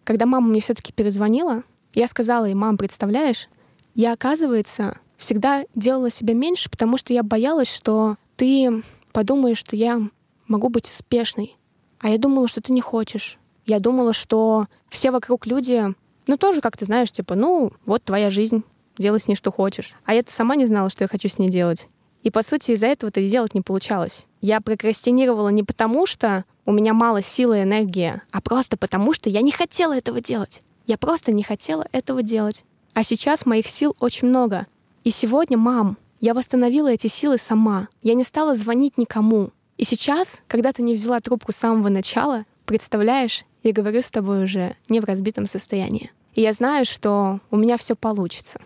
Когда 0.03 0.25
мама 0.25 0.47
мне 0.47 0.59
все-таки 0.59 0.91
перезвонила, 0.91 1.63
Я 1.93 2.07
сказала 2.07 2.45
ей, 2.45 2.53
мам, 2.53 2.77
представляешь, 2.77 3.49
я, 3.95 4.13
оказывается, 4.13 4.97
всегда 5.17 5.65
делала 5.75 6.09
себя 6.09 6.33
меньше, 6.33 6.69
потому 6.69 6.97
что 6.97 7.13
я 7.13 7.21
боялась, 7.21 7.69
что 7.69 8.15
ты 8.37 8.81
подумаешь, 9.11 9.57
что 9.57 9.75
я 9.75 9.99
могу 10.47 10.69
быть 10.69 10.89
успешной. 10.89 11.57
А 11.99 12.09
я 12.09 12.17
думала, 12.17 12.47
что 12.47 12.61
ты 12.61 12.71
не 12.71 12.79
хочешь. 12.79 13.37
Я 13.65 13.79
думала, 13.79 14.13
что 14.13 14.67
все 14.89 15.11
вокруг 15.11 15.45
люди, 15.45 15.93
ну 16.27 16.37
тоже, 16.37 16.61
как 16.61 16.77
ты 16.77 16.85
знаешь, 16.85 17.11
типа, 17.11 17.35
ну, 17.35 17.73
вот 17.85 18.03
твоя 18.05 18.29
жизнь, 18.29 18.63
делай 19.01 19.19
с 19.19 19.27
ней 19.27 19.35
что 19.35 19.51
хочешь. 19.51 19.93
А 20.05 20.13
я-то 20.13 20.31
сама 20.31 20.55
не 20.55 20.65
знала, 20.65 20.89
что 20.89 21.03
я 21.03 21.07
хочу 21.07 21.27
с 21.27 21.37
ней 21.37 21.49
делать. 21.49 21.87
И, 22.23 22.29
по 22.29 22.43
сути, 22.43 22.71
из-за 22.71 22.87
этого-то 22.87 23.19
и 23.19 23.27
делать 23.27 23.53
не 23.53 23.61
получалось. 23.61 24.25
Я 24.41 24.61
прокрастинировала 24.61 25.49
не 25.49 25.63
потому, 25.63 26.05
что 26.05 26.45
у 26.65 26.71
меня 26.71 26.93
мало 26.93 27.21
силы 27.21 27.59
и 27.59 27.63
энергии, 27.63 28.21
а 28.31 28.41
просто 28.41 28.77
потому, 28.77 29.13
что 29.13 29.29
я 29.29 29.41
не 29.41 29.51
хотела 29.51 29.97
этого 29.97 30.21
делать. 30.21 30.63
Я 30.85 30.97
просто 30.97 31.31
не 31.31 31.43
хотела 31.43 31.87
этого 31.91 32.21
делать. 32.21 32.63
А 32.93 33.03
сейчас 33.03 33.45
моих 33.45 33.67
сил 33.67 33.95
очень 33.99 34.27
много. 34.27 34.67
И 35.03 35.09
сегодня, 35.09 35.57
мам, 35.57 35.97
я 36.19 36.33
восстановила 36.33 36.89
эти 36.89 37.07
силы 37.07 37.37
сама. 37.37 37.87
Я 38.03 38.13
не 38.13 38.23
стала 38.23 38.55
звонить 38.55 38.97
никому. 38.97 39.51
И 39.77 39.83
сейчас, 39.83 40.43
когда 40.47 40.71
ты 40.73 40.83
не 40.83 40.93
взяла 40.93 41.19
трубку 41.19 41.51
с 41.51 41.57
самого 41.57 41.89
начала, 41.89 42.45
представляешь, 42.65 43.45
я 43.63 43.73
говорю 43.73 44.01
с 44.01 44.11
тобой 44.11 44.43
уже 44.43 44.75
не 44.89 44.99
в 44.99 45.05
разбитом 45.05 45.47
состоянии. 45.47 46.11
И 46.35 46.41
я 46.41 46.53
знаю, 46.53 46.85
что 46.85 47.39
у 47.49 47.57
меня 47.57 47.77
все 47.77 47.95
получится. 47.95 48.59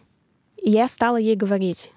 И 0.65 0.71
я 0.71 0.87
стала 0.87 1.17
ей 1.17 1.35
говорить, 1.35 1.91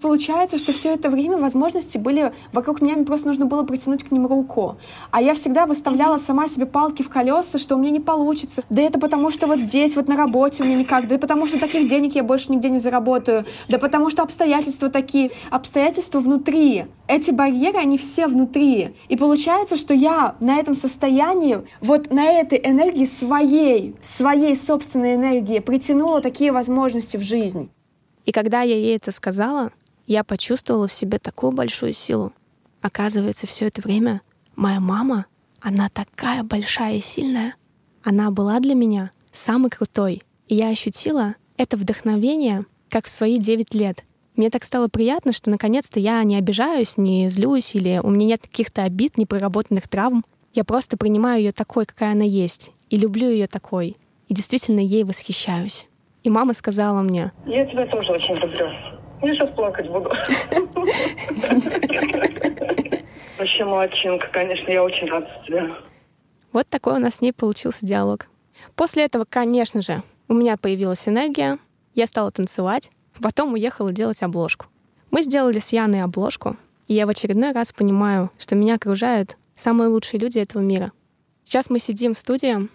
Получается, 0.00 0.58
что 0.58 0.72
все 0.72 0.94
это 0.94 1.10
время 1.10 1.38
возможности 1.38 1.98
были 1.98 2.32
вокруг 2.52 2.80
меня, 2.80 2.94
мне 2.94 3.04
просто 3.04 3.26
нужно 3.26 3.46
было 3.46 3.64
протянуть 3.64 4.04
к 4.04 4.12
ним 4.12 4.28
руку. 4.28 4.76
А 5.10 5.20
я 5.20 5.34
всегда 5.34 5.66
выставляла 5.66 6.18
сама 6.18 6.46
себе 6.46 6.66
палки 6.66 7.02
в 7.02 7.08
колеса, 7.08 7.58
что 7.58 7.74
у 7.74 7.80
меня 7.80 7.90
не 7.90 7.98
получится. 7.98 8.62
Да 8.70 8.80
это 8.80 9.00
потому, 9.00 9.30
что 9.30 9.48
вот 9.48 9.58
здесь, 9.58 9.96
вот 9.96 10.06
на 10.06 10.16
работе 10.16 10.62
у 10.62 10.66
меня 10.66 10.78
никак. 10.78 11.08
Да 11.08 11.18
потому, 11.18 11.46
что 11.46 11.58
таких 11.58 11.88
денег 11.88 12.14
я 12.14 12.22
больше 12.22 12.52
нигде 12.52 12.70
не 12.70 12.78
заработаю. 12.78 13.44
Да 13.68 13.78
потому, 13.78 14.08
что 14.08 14.22
обстоятельства 14.22 14.88
такие. 14.88 15.30
Обстоятельства 15.50 16.20
внутри. 16.20 16.86
Эти 17.08 17.32
барьеры, 17.32 17.78
они 17.78 17.98
все 17.98 18.28
внутри. 18.28 18.94
И 19.08 19.16
получается, 19.16 19.76
что 19.76 19.94
я 19.94 20.36
на 20.38 20.60
этом 20.60 20.76
состоянии, 20.76 21.66
вот 21.80 22.12
на 22.12 22.24
этой 22.24 22.60
энергии 22.62 23.04
своей, 23.04 23.96
своей 24.00 24.54
собственной 24.54 25.16
энергии 25.16 25.58
притянула 25.58 26.20
такие 26.20 26.52
возможности 26.52 27.16
в 27.16 27.22
жизнь. 27.22 27.68
И 28.28 28.30
когда 28.30 28.60
я 28.60 28.76
ей 28.76 28.94
это 28.94 29.10
сказала, 29.10 29.72
я 30.06 30.22
почувствовала 30.22 30.86
в 30.86 30.92
себе 30.92 31.18
такую 31.18 31.50
большую 31.50 31.94
силу. 31.94 32.34
Оказывается, 32.82 33.46
все 33.46 33.68
это 33.68 33.80
время 33.80 34.20
моя 34.54 34.80
мама, 34.80 35.24
она 35.62 35.88
такая 35.88 36.42
большая 36.42 36.96
и 36.96 37.00
сильная. 37.00 37.54
Она 38.04 38.30
была 38.30 38.60
для 38.60 38.74
меня 38.74 39.12
самой 39.32 39.70
крутой. 39.70 40.22
И 40.46 40.56
я 40.56 40.68
ощутила 40.68 41.36
это 41.56 41.78
вдохновение, 41.78 42.66
как 42.90 43.06
в 43.06 43.08
свои 43.08 43.38
9 43.38 43.72
лет. 43.72 44.04
Мне 44.36 44.50
так 44.50 44.62
стало 44.62 44.88
приятно, 44.88 45.32
что 45.32 45.48
наконец-то 45.48 45.98
я 45.98 46.22
не 46.22 46.36
обижаюсь, 46.36 46.98
не 46.98 47.30
злюсь, 47.30 47.74
или 47.74 47.98
у 48.04 48.10
меня 48.10 48.26
нет 48.26 48.42
каких-то 48.42 48.82
обид, 48.82 49.16
непроработанных 49.16 49.88
травм. 49.88 50.22
Я 50.52 50.64
просто 50.64 50.98
принимаю 50.98 51.38
ее 51.44 51.52
такой, 51.52 51.86
какая 51.86 52.12
она 52.12 52.24
есть, 52.24 52.72
и 52.90 52.98
люблю 52.98 53.30
ее 53.30 53.46
такой, 53.46 53.96
и 54.28 54.34
действительно 54.34 54.80
ей 54.80 55.04
восхищаюсь. 55.04 55.86
И 56.22 56.30
мама 56.30 56.52
сказала 56.52 57.02
мне... 57.02 57.32
Я 57.46 57.64
тебя 57.66 57.86
тоже 57.86 58.12
очень 58.12 58.34
люблю. 58.34 58.66
Я 59.22 59.34
сейчас 59.34 59.50
плакать 59.54 59.88
буду. 59.88 60.10
Вообще 63.38 63.64
молодчинка, 63.64 64.28
конечно, 64.32 64.70
я 64.70 64.82
очень 64.82 65.08
рада 65.08 65.28
тебе. 65.46 65.74
Вот 66.52 66.68
такой 66.68 66.94
у 66.94 66.98
нас 66.98 67.16
с 67.16 67.20
ней 67.20 67.32
получился 67.32 67.86
диалог. 67.86 68.26
После 68.74 69.04
этого, 69.04 69.24
конечно 69.28 69.82
же, 69.82 70.02
у 70.28 70.34
меня 70.34 70.56
появилась 70.56 71.08
энергия, 71.08 71.58
я 71.94 72.06
стала 72.06 72.30
танцевать, 72.30 72.90
потом 73.20 73.52
уехала 73.52 73.92
делать 73.92 74.22
обложку. 74.22 74.66
Мы 75.10 75.22
сделали 75.22 75.58
с 75.58 75.72
Яной 75.72 76.02
обложку, 76.02 76.56
и 76.86 76.94
я 76.94 77.06
в 77.06 77.10
очередной 77.10 77.52
раз 77.52 77.72
понимаю, 77.72 78.30
что 78.38 78.54
меня 78.56 78.74
окружают 78.74 79.36
самые 79.56 79.88
лучшие 79.88 80.20
люди 80.20 80.38
этого 80.38 80.62
мира. 80.62 80.92
Сейчас 81.44 81.70
мы 81.70 81.78
сидим 81.78 82.14
в 82.14 82.18
студии, 82.18 82.68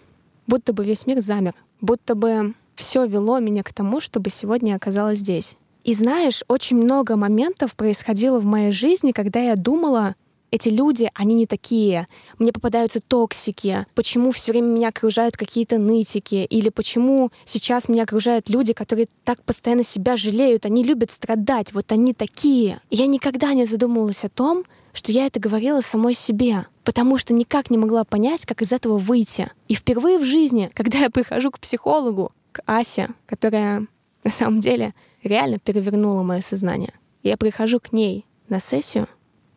будто 0.46 0.72
бы 0.72 0.84
весь 0.84 1.06
мир 1.06 1.20
замер, 1.20 1.54
будто 1.80 2.14
бы 2.14 2.54
все 2.74 3.06
вело 3.06 3.38
меня 3.38 3.62
к 3.62 3.72
тому, 3.72 4.00
чтобы 4.00 4.30
сегодня 4.30 4.70
я 4.70 4.76
оказалась 4.76 5.20
здесь. 5.20 5.56
И 5.84 5.92
знаешь, 5.92 6.42
очень 6.48 6.76
много 6.78 7.16
моментов 7.16 7.76
происходило 7.76 8.38
в 8.38 8.44
моей 8.44 8.72
жизни, 8.72 9.12
когда 9.12 9.40
я 9.40 9.54
думала, 9.54 10.14
эти 10.54 10.68
люди, 10.68 11.10
они 11.14 11.34
не 11.34 11.46
такие. 11.46 12.06
Мне 12.38 12.52
попадаются 12.52 13.00
токсики. 13.00 13.86
Почему 13.96 14.30
все 14.30 14.52
время 14.52 14.68
меня 14.68 14.88
окружают 14.90 15.36
какие-то 15.36 15.78
нытики? 15.78 16.46
Или 16.48 16.68
почему 16.68 17.32
сейчас 17.44 17.88
меня 17.88 18.04
окружают 18.04 18.48
люди, 18.48 18.72
которые 18.72 19.08
так 19.24 19.42
постоянно 19.42 19.82
себя 19.82 20.16
жалеют? 20.16 20.64
Они 20.64 20.84
любят 20.84 21.10
страдать. 21.10 21.72
Вот 21.72 21.90
они 21.90 22.14
такие. 22.14 22.80
И 22.88 22.96
я 22.96 23.06
никогда 23.06 23.52
не 23.52 23.64
задумывалась 23.64 24.24
о 24.24 24.28
том, 24.28 24.64
что 24.92 25.10
я 25.10 25.26
это 25.26 25.40
говорила 25.40 25.80
самой 25.80 26.14
себе, 26.14 26.66
потому 26.84 27.18
что 27.18 27.34
никак 27.34 27.68
не 27.68 27.76
могла 27.76 28.04
понять, 28.04 28.46
как 28.46 28.62
из 28.62 28.72
этого 28.72 28.96
выйти. 28.96 29.50
И 29.66 29.74
впервые 29.74 30.20
в 30.20 30.24
жизни, 30.24 30.70
когда 30.72 30.98
я 30.98 31.10
прихожу 31.10 31.50
к 31.50 31.58
психологу, 31.58 32.30
к 32.54 32.62
Асе, 32.66 33.08
которая 33.26 33.86
на 34.22 34.30
самом 34.30 34.60
деле 34.60 34.94
реально 35.24 35.58
перевернула 35.58 36.22
мое 36.22 36.40
сознание. 36.40 36.92
Я 37.24 37.36
прихожу 37.36 37.80
к 37.80 37.92
ней 37.92 38.24
на 38.48 38.60
сессию, 38.60 39.08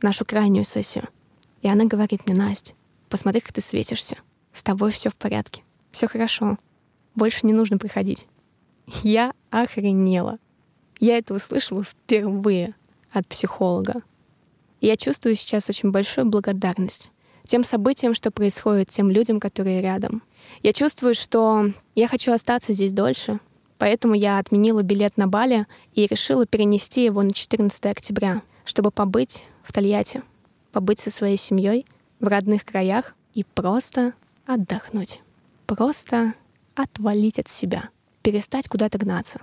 нашу 0.01 0.25
крайнюю 0.25 0.65
сессию, 0.65 1.07
и 1.61 1.69
она 1.69 1.85
говорит 1.85 2.27
мне, 2.27 2.35
Настя, 2.35 2.73
посмотри, 3.07 3.41
как 3.41 3.53
ты 3.53 3.61
светишься. 3.61 4.17
С 4.51 4.63
тобой 4.63 4.91
все 4.91 5.11
в 5.11 5.15
порядке. 5.15 5.61
Все 5.91 6.07
хорошо. 6.07 6.57
Больше 7.13 7.45
не 7.45 7.53
нужно 7.53 7.77
приходить. 7.77 8.25
Я 9.03 9.33
охренела. 9.51 10.39
Я 10.99 11.19
это 11.19 11.35
услышала 11.35 11.83
впервые 11.83 12.73
от 13.11 13.27
психолога. 13.27 14.01
И 14.81 14.87
я 14.87 14.97
чувствую 14.97 15.35
сейчас 15.35 15.69
очень 15.69 15.91
большую 15.91 16.25
благодарность 16.25 17.11
тем 17.47 17.63
событиям, 17.63 18.13
что 18.13 18.31
происходит, 18.31 18.89
тем 18.89 19.09
людям, 19.09 19.39
которые 19.39 19.81
рядом. 19.81 20.21
Я 20.63 20.73
чувствую, 20.73 21.15
что 21.15 21.71
я 21.95 22.07
хочу 22.07 22.31
остаться 22.31 22.73
здесь 22.73 22.93
дольше, 22.93 23.39
Поэтому 23.77 24.15
я 24.15 24.39
отменила 24.39 24.81
билет 24.81 25.17
на 25.17 25.27
Бали 25.27 25.67
и 25.93 26.07
решила 26.07 26.45
перенести 26.45 27.03
его 27.03 27.21
на 27.21 27.31
14 27.31 27.85
октября, 27.85 28.41
чтобы 28.65 28.91
побыть 28.91 29.45
в 29.63 29.71
Тольятти, 29.71 30.23
побыть 30.71 30.99
со 30.99 31.11
своей 31.11 31.37
семьей 31.37 31.85
в 32.19 32.27
родных 32.27 32.65
краях 32.65 33.13
и 33.33 33.43
просто 33.43 34.13
отдохнуть. 34.45 35.21
Просто 35.67 36.33
отвалить 36.75 37.39
от 37.39 37.49
себя, 37.49 37.89
перестать 38.23 38.67
куда-то 38.67 38.97
гнаться, 38.97 39.41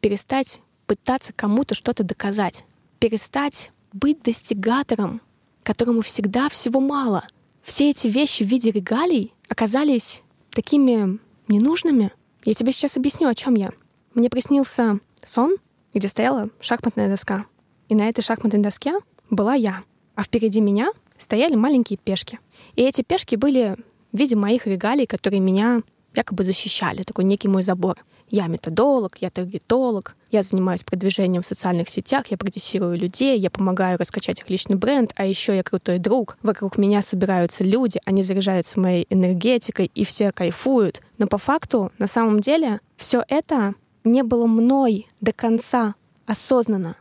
перестать 0.00 0.62
пытаться 0.86 1.32
кому-то 1.32 1.74
что-то 1.74 2.02
доказать, 2.02 2.64
перестать 2.98 3.72
быть 3.92 4.22
достигатором, 4.22 5.20
которому 5.62 6.00
всегда 6.00 6.48
всего 6.48 6.80
мало. 6.80 7.26
Все 7.66 7.90
эти 7.90 8.08
вещи 8.08 8.44
в 8.44 8.46
виде 8.46 8.70
регалий 8.70 9.34
оказались 9.48 10.22
такими 10.52 11.18
ненужными— 11.48 12.12
я 12.46 12.54
тебе 12.54 12.70
сейчас 12.70 12.96
объясню, 12.96 13.26
о 13.26 13.34
чем 13.34 13.54
я. 13.54 13.70
Мне 14.14 14.30
приснился 14.30 15.00
сон, 15.24 15.56
где 15.92 16.06
стояла 16.06 16.48
шахматная 16.60 17.08
доска. 17.08 17.44
И 17.88 17.96
на 17.96 18.08
этой 18.08 18.22
шахматной 18.22 18.62
доске 18.62 18.94
была 19.30 19.54
я. 19.54 19.82
А 20.14 20.22
впереди 20.22 20.60
меня 20.60 20.92
стояли 21.18 21.56
маленькие 21.56 21.96
пешки. 21.96 22.38
И 22.76 22.82
эти 22.82 23.02
пешки 23.02 23.34
были 23.34 23.76
в 24.12 24.16
виде 24.16 24.36
моих 24.36 24.68
регалий, 24.68 25.08
которые 25.08 25.40
меня 25.40 25.82
якобы 26.14 26.44
защищали, 26.44 27.02
такой 27.02 27.24
некий 27.24 27.48
мой 27.48 27.64
забор. 27.64 27.96
Я 28.28 28.48
методолог, 28.48 29.18
я 29.20 29.30
таргетолог, 29.30 30.16
я 30.30 30.42
занимаюсь 30.42 30.82
продвижением 30.82 31.42
в 31.42 31.46
социальных 31.46 31.88
сетях, 31.88 32.26
я 32.28 32.36
продюсирую 32.36 32.98
людей, 32.98 33.38
я 33.38 33.50
помогаю 33.50 33.98
раскачать 33.98 34.40
их 34.40 34.50
личный 34.50 34.76
бренд, 34.76 35.12
а 35.14 35.24
еще 35.24 35.54
я 35.54 35.62
крутой 35.62 35.98
друг. 35.98 36.36
Вокруг 36.42 36.76
меня 36.76 37.02
собираются 37.02 37.62
люди, 37.62 38.00
они 38.04 38.22
заряжаются 38.22 38.80
моей 38.80 39.06
энергетикой, 39.10 39.90
и 39.94 40.04
все 40.04 40.32
кайфуют. 40.32 41.02
Но 41.18 41.26
по 41.26 41.38
факту, 41.38 41.92
на 41.98 42.06
самом 42.06 42.40
деле, 42.40 42.80
все 42.96 43.24
это 43.28 43.74
не 44.04 44.22
было 44.22 44.46
мной 44.46 45.06
до 45.20 45.32
конца 45.32 45.94
осознанно. 46.26 46.96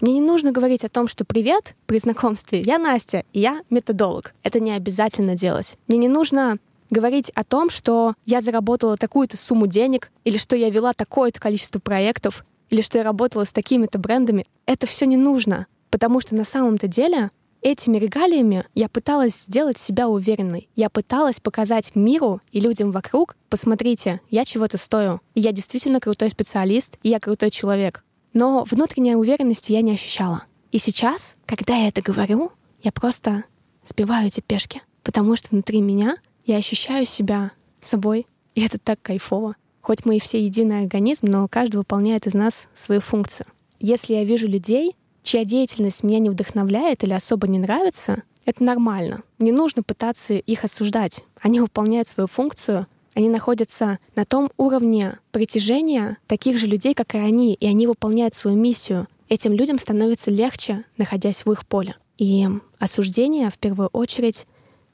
Мне 0.00 0.14
не 0.14 0.20
нужно 0.22 0.50
говорить 0.50 0.84
о 0.84 0.88
том, 0.88 1.08
что 1.08 1.26
привет 1.26 1.76
при 1.86 1.98
знакомстве, 1.98 2.62
я 2.64 2.78
Настя, 2.78 3.24
и 3.34 3.40
я 3.40 3.60
методолог. 3.68 4.34
Это 4.42 4.58
не 4.58 4.72
обязательно 4.72 5.34
делать. 5.34 5.76
Мне 5.88 5.98
не 5.98 6.08
нужно 6.08 6.58
говорить 6.90 7.30
о 7.30 7.44
том, 7.44 7.70
что 7.70 8.14
я 8.26 8.40
заработала 8.40 8.96
такую-то 8.96 9.36
сумму 9.36 9.66
денег, 9.66 10.10
или 10.24 10.36
что 10.36 10.56
я 10.56 10.70
вела 10.70 10.92
такое-то 10.92 11.40
количество 11.40 11.78
проектов, 11.78 12.44
или 12.68 12.82
что 12.82 12.98
я 12.98 13.04
работала 13.04 13.44
с 13.44 13.52
такими-то 13.52 13.98
брендами, 13.98 14.46
это 14.66 14.86
все 14.86 15.06
не 15.06 15.16
нужно. 15.16 15.66
Потому 15.90 16.20
что 16.20 16.34
на 16.34 16.44
самом-то 16.44 16.86
деле 16.86 17.30
этими 17.62 17.98
регалиями 17.98 18.64
я 18.74 18.88
пыталась 18.88 19.42
сделать 19.42 19.78
себя 19.78 20.08
уверенной. 20.08 20.68
Я 20.76 20.88
пыталась 20.88 21.40
показать 21.40 21.94
миру 21.94 22.40
и 22.52 22.60
людям 22.60 22.90
вокруг, 22.90 23.36
посмотрите, 23.48 24.20
я 24.30 24.44
чего-то 24.44 24.78
стою. 24.78 25.20
Я 25.34 25.52
действительно 25.52 26.00
крутой 26.00 26.30
специалист, 26.30 26.96
и 27.02 27.08
я 27.08 27.20
крутой 27.20 27.50
человек. 27.50 28.04
Но 28.32 28.64
внутренней 28.70 29.16
уверенности 29.16 29.72
я 29.72 29.82
не 29.82 29.92
ощущала. 29.92 30.44
И 30.70 30.78
сейчас, 30.78 31.36
когда 31.46 31.76
я 31.76 31.88
это 31.88 32.00
говорю, 32.00 32.52
я 32.82 32.92
просто 32.92 33.44
сбиваю 33.84 34.28
эти 34.28 34.40
пешки, 34.40 34.82
потому 35.02 35.34
что 35.36 35.48
внутри 35.50 35.80
меня 35.80 36.16
я 36.50 36.56
ощущаю 36.56 37.04
себя 37.04 37.52
собой, 37.80 38.26
и 38.56 38.62
это 38.62 38.78
так 38.78 39.00
кайфово. 39.02 39.54
Хоть 39.80 40.04
мы 40.04 40.16
и 40.16 40.20
все 40.20 40.44
единый 40.44 40.80
организм, 40.80 41.26
но 41.26 41.46
каждый 41.48 41.76
выполняет 41.76 42.26
из 42.26 42.34
нас 42.34 42.68
свою 42.74 43.00
функцию. 43.00 43.46
Если 43.78 44.14
я 44.14 44.24
вижу 44.24 44.48
людей, 44.48 44.96
чья 45.22 45.44
деятельность 45.44 46.02
меня 46.02 46.18
не 46.18 46.28
вдохновляет 46.28 47.04
или 47.04 47.12
особо 47.12 47.46
не 47.46 47.58
нравится, 47.58 48.24
это 48.44 48.64
нормально. 48.64 49.22
Не 49.38 49.52
нужно 49.52 49.84
пытаться 49.84 50.34
их 50.34 50.64
осуждать. 50.64 51.24
Они 51.40 51.60
выполняют 51.60 52.08
свою 52.08 52.26
функцию, 52.26 52.86
они 53.14 53.28
находятся 53.28 53.98
на 54.16 54.24
том 54.24 54.50
уровне 54.56 55.18
притяжения 55.30 56.18
таких 56.26 56.58
же 56.58 56.66
людей, 56.66 56.94
как 56.94 57.14
и 57.14 57.18
они, 57.18 57.54
и 57.54 57.66
они 57.66 57.86
выполняют 57.86 58.34
свою 58.34 58.56
миссию. 58.56 59.06
Этим 59.28 59.52
людям 59.52 59.78
становится 59.78 60.32
легче, 60.32 60.84
находясь 60.96 61.44
в 61.44 61.52
их 61.52 61.64
поле. 61.64 61.96
И 62.18 62.46
осуждение 62.78 63.50
в 63.50 63.58
первую 63.58 63.88
очередь 63.92 64.46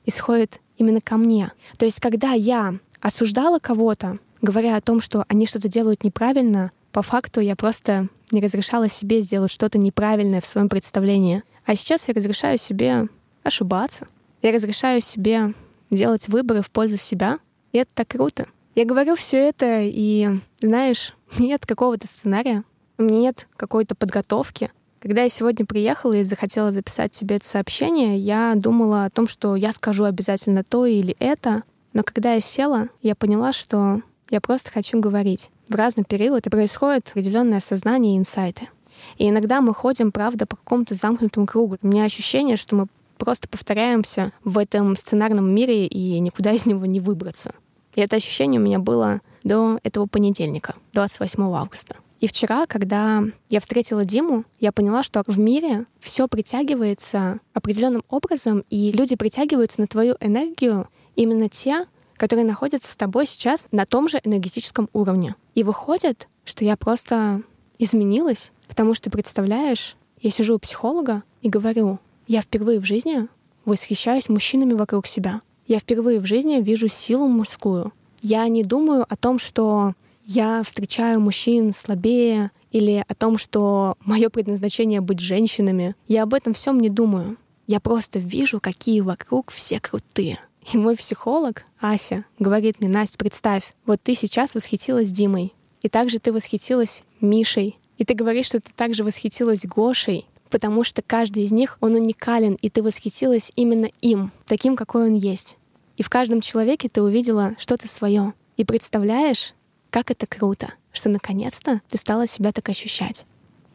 исходит 0.04 0.60
именно 0.76 1.00
ко 1.00 1.16
мне. 1.16 1.52
То 1.78 1.84
есть, 1.84 2.00
когда 2.00 2.32
я 2.32 2.74
осуждала 3.00 3.58
кого-то, 3.58 4.18
говоря 4.42 4.76
о 4.76 4.80
том, 4.80 5.00
что 5.00 5.24
они 5.28 5.46
что-то 5.46 5.68
делают 5.68 6.04
неправильно, 6.04 6.72
по 6.92 7.02
факту 7.02 7.40
я 7.40 7.56
просто 7.56 8.08
не 8.30 8.40
разрешала 8.40 8.88
себе 8.88 9.20
сделать 9.20 9.52
что-то 9.52 9.78
неправильное 9.78 10.40
в 10.40 10.46
своем 10.46 10.68
представлении. 10.68 11.42
А 11.64 11.74
сейчас 11.74 12.08
я 12.08 12.14
разрешаю 12.14 12.58
себе 12.58 13.08
ошибаться. 13.42 14.06
Я 14.42 14.52
разрешаю 14.52 15.00
себе 15.00 15.54
делать 15.90 16.28
выборы 16.28 16.62
в 16.62 16.70
пользу 16.70 16.96
себя. 16.96 17.38
И 17.72 17.78
это 17.78 17.90
так 17.94 18.08
круто. 18.08 18.46
Я 18.74 18.84
говорю 18.84 19.16
все 19.16 19.38
это, 19.38 19.80
и, 19.82 20.40
знаешь, 20.60 21.14
нет 21.38 21.66
какого-то 21.66 22.06
сценария, 22.06 22.64
нет 22.98 23.48
какой-то 23.56 23.94
подготовки. 23.94 24.70
Когда 25.06 25.22
я 25.22 25.28
сегодня 25.28 25.64
приехала 25.64 26.14
и 26.14 26.24
захотела 26.24 26.72
записать 26.72 27.12
тебе 27.12 27.36
это 27.36 27.46
сообщение, 27.46 28.18
я 28.18 28.54
думала 28.56 29.04
о 29.04 29.10
том, 29.10 29.28
что 29.28 29.54
я 29.54 29.70
скажу 29.70 30.02
обязательно 30.02 30.64
то 30.64 30.84
или 30.84 31.14
это. 31.20 31.62
Но 31.92 32.02
когда 32.02 32.34
я 32.34 32.40
села, 32.40 32.88
я 33.02 33.14
поняла, 33.14 33.52
что 33.52 34.02
я 34.30 34.40
просто 34.40 34.72
хочу 34.72 34.98
говорить. 34.98 35.52
В 35.68 35.76
разный 35.76 36.02
период 36.02 36.42
происходит 36.50 37.10
определенное 37.10 37.58
осознание 37.58 38.16
и 38.16 38.18
инсайты. 38.18 38.68
И 39.16 39.28
иногда 39.28 39.60
мы 39.60 39.74
ходим, 39.74 40.10
правда, 40.10 40.44
по 40.44 40.56
какому-то 40.56 40.94
замкнутому 40.94 41.46
кругу. 41.46 41.78
У 41.80 41.86
меня 41.86 42.02
ощущение, 42.02 42.56
что 42.56 42.74
мы 42.74 42.86
просто 43.16 43.46
повторяемся 43.46 44.32
в 44.42 44.58
этом 44.58 44.96
сценарном 44.96 45.48
мире 45.54 45.86
и 45.86 46.18
никуда 46.18 46.50
из 46.50 46.66
него 46.66 46.84
не 46.84 46.98
выбраться. 46.98 47.54
И 47.94 48.00
это 48.00 48.16
ощущение 48.16 48.60
у 48.60 48.64
меня 48.64 48.80
было 48.80 49.20
до 49.44 49.78
этого 49.84 50.06
понедельника, 50.06 50.74
28 50.94 51.44
августа. 51.54 51.94
И 52.20 52.26
вчера, 52.26 52.66
когда 52.66 53.22
я 53.50 53.60
встретила 53.60 54.04
Диму, 54.04 54.44
я 54.58 54.72
поняла, 54.72 55.02
что 55.02 55.22
в 55.26 55.38
мире 55.38 55.86
все 56.00 56.28
притягивается 56.28 57.40
определенным 57.52 58.04
образом, 58.08 58.64
и 58.70 58.90
люди 58.92 59.16
притягиваются 59.16 59.80
на 59.80 59.86
твою 59.86 60.16
энергию 60.20 60.88
именно 61.14 61.48
те, 61.48 61.86
которые 62.16 62.46
находятся 62.46 62.90
с 62.90 62.96
тобой 62.96 63.26
сейчас 63.26 63.66
на 63.70 63.84
том 63.84 64.08
же 64.08 64.20
энергетическом 64.24 64.88
уровне. 64.92 65.34
И 65.54 65.62
выходит, 65.62 66.28
что 66.44 66.64
я 66.64 66.76
просто 66.76 67.42
изменилась, 67.78 68.52
потому 68.68 68.94
что, 68.94 69.10
представляешь, 69.10 69.96
я 70.22 70.30
сижу 70.30 70.56
у 70.56 70.58
психолога 70.58 71.22
и 71.42 71.50
говорю, 71.50 71.98
я 72.26 72.40
впервые 72.40 72.80
в 72.80 72.84
жизни 72.84 73.28
восхищаюсь 73.64 74.28
мужчинами 74.28 74.72
вокруг 74.72 75.06
себя. 75.06 75.42
Я 75.66 75.78
впервые 75.78 76.20
в 76.20 76.26
жизни 76.26 76.60
вижу 76.60 76.88
силу 76.88 77.26
мужскую. 77.26 77.92
Я 78.22 78.46
не 78.48 78.64
думаю 78.64 79.04
о 79.08 79.16
том, 79.16 79.38
что 79.38 79.94
я 80.26 80.62
встречаю 80.64 81.20
мужчин 81.20 81.72
слабее 81.72 82.50
или 82.72 83.04
о 83.06 83.14
том, 83.14 83.38
что 83.38 83.96
мое 84.04 84.28
предназначение 84.28 85.00
быть 85.00 85.20
женщинами. 85.20 85.94
Я 86.08 86.24
об 86.24 86.34
этом 86.34 86.52
всем 86.52 86.80
не 86.80 86.90
думаю. 86.90 87.36
Я 87.68 87.78
просто 87.80 88.18
вижу, 88.18 88.60
какие 88.60 89.00
вокруг 89.00 89.52
все 89.52 89.80
крутые. 89.80 90.40
И 90.72 90.76
мой 90.76 90.96
психолог, 90.96 91.64
Ася, 91.80 92.24
говорит 92.40 92.80
мне, 92.80 92.88
Настя, 92.88 93.18
представь, 93.18 93.74
вот 93.86 94.00
ты 94.02 94.16
сейчас 94.16 94.54
восхитилась 94.54 95.12
Димой, 95.12 95.54
и 95.82 95.88
также 95.88 96.18
ты 96.18 96.32
восхитилась 96.32 97.04
Мишей, 97.20 97.78
и 97.98 98.04
ты 98.04 98.14
говоришь, 98.14 98.46
что 98.46 98.60
ты 98.60 98.72
также 98.74 99.04
восхитилась 99.04 99.64
Гошей, 99.64 100.26
потому 100.50 100.82
что 100.82 101.02
каждый 101.02 101.44
из 101.44 101.52
них, 101.52 101.78
он 101.80 101.94
уникален, 101.94 102.58
и 102.60 102.68
ты 102.68 102.82
восхитилась 102.82 103.52
именно 103.54 103.88
им, 104.00 104.32
таким, 104.46 104.74
какой 104.74 105.06
он 105.06 105.14
есть. 105.14 105.56
И 105.96 106.02
в 106.02 106.10
каждом 106.10 106.40
человеке 106.40 106.88
ты 106.88 107.00
увидела 107.00 107.54
что-то 107.58 107.86
свое. 107.86 108.34
И 108.56 108.64
представляешь, 108.64 109.54
как 109.96 110.10
это 110.10 110.26
круто, 110.26 110.74
что 110.92 111.08
наконец-то 111.08 111.80
ты 111.88 111.96
стала 111.96 112.26
себя 112.26 112.52
так 112.52 112.68
ощущать. 112.68 113.24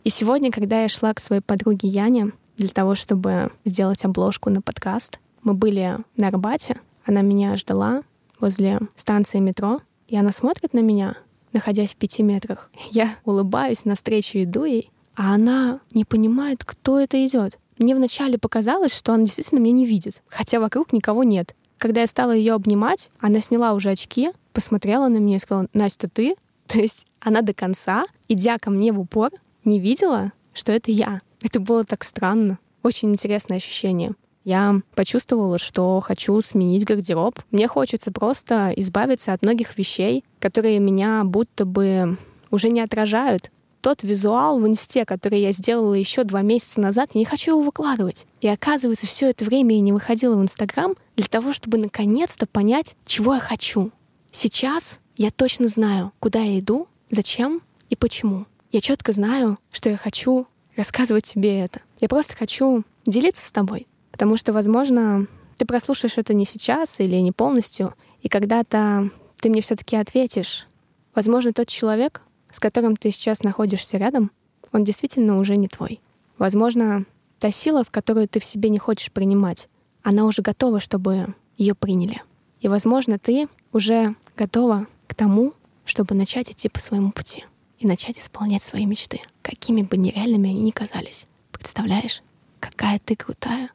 И 0.03 0.11
сегодня, 0.11 0.51
когда 0.51 0.83
я 0.83 0.87
шла 0.87 1.15
к 1.15 1.19
своей 1.19 1.41
подруге 1.41 1.87
Яне 1.87 2.31
для 2.57 2.69
того, 2.69 2.93
чтобы 2.93 3.51
сделать 3.65 4.05
обложку 4.05 4.51
на 4.51 4.61
подкаст, 4.61 5.17
мы 5.41 5.55
были 5.55 5.97
на 6.17 6.27
Арбате, 6.27 6.79
она 7.05 7.21
меня 7.21 7.57
ждала 7.57 8.03
возле 8.39 8.81
станции 8.95 9.39
метро, 9.39 9.81
и 10.07 10.15
она 10.15 10.31
смотрит 10.31 10.75
на 10.75 10.81
меня, 10.81 11.15
находясь 11.53 11.93
в 11.93 11.95
пяти 11.95 12.21
метрах. 12.21 12.69
Я 12.91 13.15
улыбаюсь, 13.25 13.85
навстречу 13.85 14.43
иду 14.43 14.65
ей, 14.65 14.91
а 15.15 15.33
она 15.33 15.79
не 15.89 16.05
понимает, 16.05 16.63
кто 16.63 16.99
это 16.99 17.25
идет. 17.25 17.57
Мне 17.79 17.95
вначале 17.95 18.37
показалось, 18.37 18.95
что 18.95 19.15
она 19.15 19.23
действительно 19.23 19.57
меня 19.57 19.73
не 19.73 19.85
видит, 19.87 20.21
хотя 20.27 20.59
вокруг 20.59 20.93
никого 20.93 21.23
нет. 21.23 21.55
Когда 21.81 22.01
я 22.01 22.07
стала 22.07 22.31
ее 22.31 22.53
обнимать, 22.53 23.09
она 23.19 23.39
сняла 23.39 23.73
уже 23.73 23.89
очки, 23.89 24.29
посмотрела 24.53 25.07
на 25.07 25.17
меня 25.17 25.37
и 25.37 25.39
сказала, 25.39 25.65
Настя, 25.73 26.07
ты? 26.07 26.35
То 26.67 26.79
есть 26.79 27.07
она 27.19 27.41
до 27.41 27.55
конца, 27.55 28.05
идя 28.27 28.59
ко 28.59 28.69
мне 28.69 28.91
в 28.91 28.99
упор, 28.99 29.31
не 29.65 29.79
видела, 29.79 30.31
что 30.53 30.71
это 30.71 30.91
я. 30.91 31.21
Это 31.41 31.59
было 31.59 31.83
так 31.83 32.03
странно. 32.03 32.59
Очень 32.83 33.11
интересное 33.11 33.57
ощущение 33.57 34.13
я 34.43 34.81
почувствовала, 34.95 35.59
что 35.59 35.99
хочу 35.99 36.39
сменить 36.41 36.83
гардероб. 36.83 37.39
Мне 37.51 37.67
хочется 37.67 38.11
просто 38.11 38.73
избавиться 38.75 39.33
от 39.33 39.43
многих 39.43 39.77
вещей, 39.77 40.23
которые 40.39 40.79
меня 40.79 41.23
будто 41.23 41.63
бы 41.65 42.17
уже 42.49 42.69
не 42.69 42.81
отражают. 42.81 43.51
Тот 43.81 44.03
визуал 44.03 44.59
в 44.59 44.67
инсте, 44.67 45.05
который 45.05 45.41
я 45.41 45.51
сделала 45.51 45.95
еще 45.95 46.23
два 46.23 46.43
месяца 46.43 46.79
назад, 46.79 47.15
не 47.15 47.25
хочу 47.25 47.51
его 47.51 47.61
выкладывать. 47.61 48.27
И 48.39 48.47
оказывается, 48.47 49.07
все 49.07 49.29
это 49.29 49.43
время 49.43 49.75
я 49.75 49.81
не 49.81 49.91
выходила 49.91 50.35
в 50.35 50.41
Инстаграм 50.41 50.93
для 51.15 51.25
того, 51.25 51.51
чтобы 51.51 51.79
наконец-то 51.79 52.45
понять, 52.45 52.95
чего 53.05 53.33
я 53.33 53.39
хочу. 53.39 53.91
Сейчас 54.31 54.99
я 55.17 55.31
точно 55.31 55.67
знаю, 55.67 56.13
куда 56.19 56.39
я 56.41 56.59
иду, 56.59 56.87
зачем 57.09 57.61
и 57.89 57.95
почему. 57.95 58.45
Я 58.71 58.81
четко 58.81 59.13
знаю, 59.13 59.57
что 59.71 59.89
я 59.89 59.97
хочу 59.97 60.47
рассказывать 60.77 61.25
тебе 61.25 61.59
это. 61.59 61.81
Я 61.99 62.07
просто 62.07 62.35
хочу 62.35 62.83
делиться 63.05 63.47
с 63.47 63.51
тобой. 63.51 63.87
Потому 64.11 64.37
что, 64.37 64.53
возможно, 64.53 65.27
ты 65.57 65.65
прослушаешь 65.65 66.17
это 66.17 66.33
не 66.33 66.45
сейчас 66.45 66.99
или 66.99 67.15
не 67.17 67.31
полностью, 67.31 67.95
и 68.21 68.29
когда-то 68.29 69.09
ты 69.39 69.49
мне 69.49 69.61
все-таки 69.61 69.95
ответишь. 69.95 70.67
Возможно, 71.15 71.51
тот 71.51 71.67
человек, 71.67 72.21
с 72.51 72.59
которым 72.59 72.95
ты 72.95 73.11
сейчас 73.11 73.43
находишься 73.43 73.97
рядом, 73.97 74.31
он 74.71 74.83
действительно 74.83 75.37
уже 75.37 75.55
не 75.55 75.67
твой. 75.67 75.99
Возможно, 76.37 77.05
та 77.39 77.51
сила, 77.51 77.83
в 77.83 77.91
которую 77.91 78.27
ты 78.27 78.39
в 78.39 78.45
себе 78.45 78.69
не 78.69 78.79
хочешь 78.79 79.11
принимать, 79.11 79.69
она 80.03 80.25
уже 80.25 80.41
готова, 80.41 80.79
чтобы 80.79 81.35
ее 81.57 81.75
приняли. 81.75 82.21
И, 82.59 82.67
возможно, 82.67 83.19
ты 83.19 83.47
уже 83.71 84.15
готова 84.37 84.87
к 85.07 85.15
тому, 85.15 85.53
чтобы 85.85 86.15
начать 86.15 86.51
идти 86.51 86.69
по 86.69 86.79
своему 86.79 87.11
пути 87.11 87.45
и 87.79 87.87
начать 87.87 88.19
исполнять 88.19 88.63
свои 88.63 88.85
мечты, 88.85 89.21
какими 89.41 89.81
бы 89.81 89.97
нереальными 89.97 90.49
они 90.49 90.61
ни 90.61 90.71
казались. 90.71 91.27
Представляешь, 91.51 92.21
какая 92.59 92.99
ты 92.99 93.15
крутая, 93.15 93.71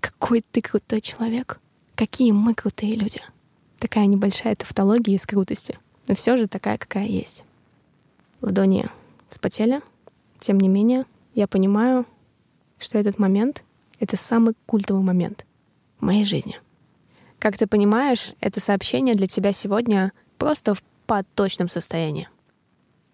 какой 0.00 0.40
ты 0.40 0.62
крутой 0.62 1.00
человек. 1.00 1.60
Какие 1.94 2.32
мы 2.32 2.54
крутые 2.54 2.96
люди. 2.96 3.20
Такая 3.78 4.06
небольшая 4.06 4.56
тавтология 4.56 5.14
из 5.14 5.26
крутости. 5.26 5.78
Но 6.08 6.14
все 6.14 6.36
же 6.36 6.48
такая, 6.48 6.78
какая 6.78 7.06
есть. 7.06 7.44
Ладони 8.40 8.86
вспотели. 9.28 9.80
Тем 10.38 10.58
не 10.58 10.68
менее, 10.68 11.04
я 11.34 11.46
понимаю, 11.46 12.06
что 12.78 12.98
этот 12.98 13.18
момент— 13.18 13.64
это 14.00 14.16
самый 14.16 14.54
культовый 14.66 15.02
момент 15.02 15.46
в 15.98 16.04
моей 16.04 16.24
жизни. 16.24 16.60
Как 17.38 17.56
ты 17.56 17.66
понимаешь, 17.66 18.34
это 18.40 18.60
сообщение 18.60 19.14
для 19.14 19.26
тебя 19.26 19.52
сегодня 19.52 20.12
просто 20.38 20.74
в 20.74 20.82
поточном 21.06 21.68
состоянии. 21.68 22.28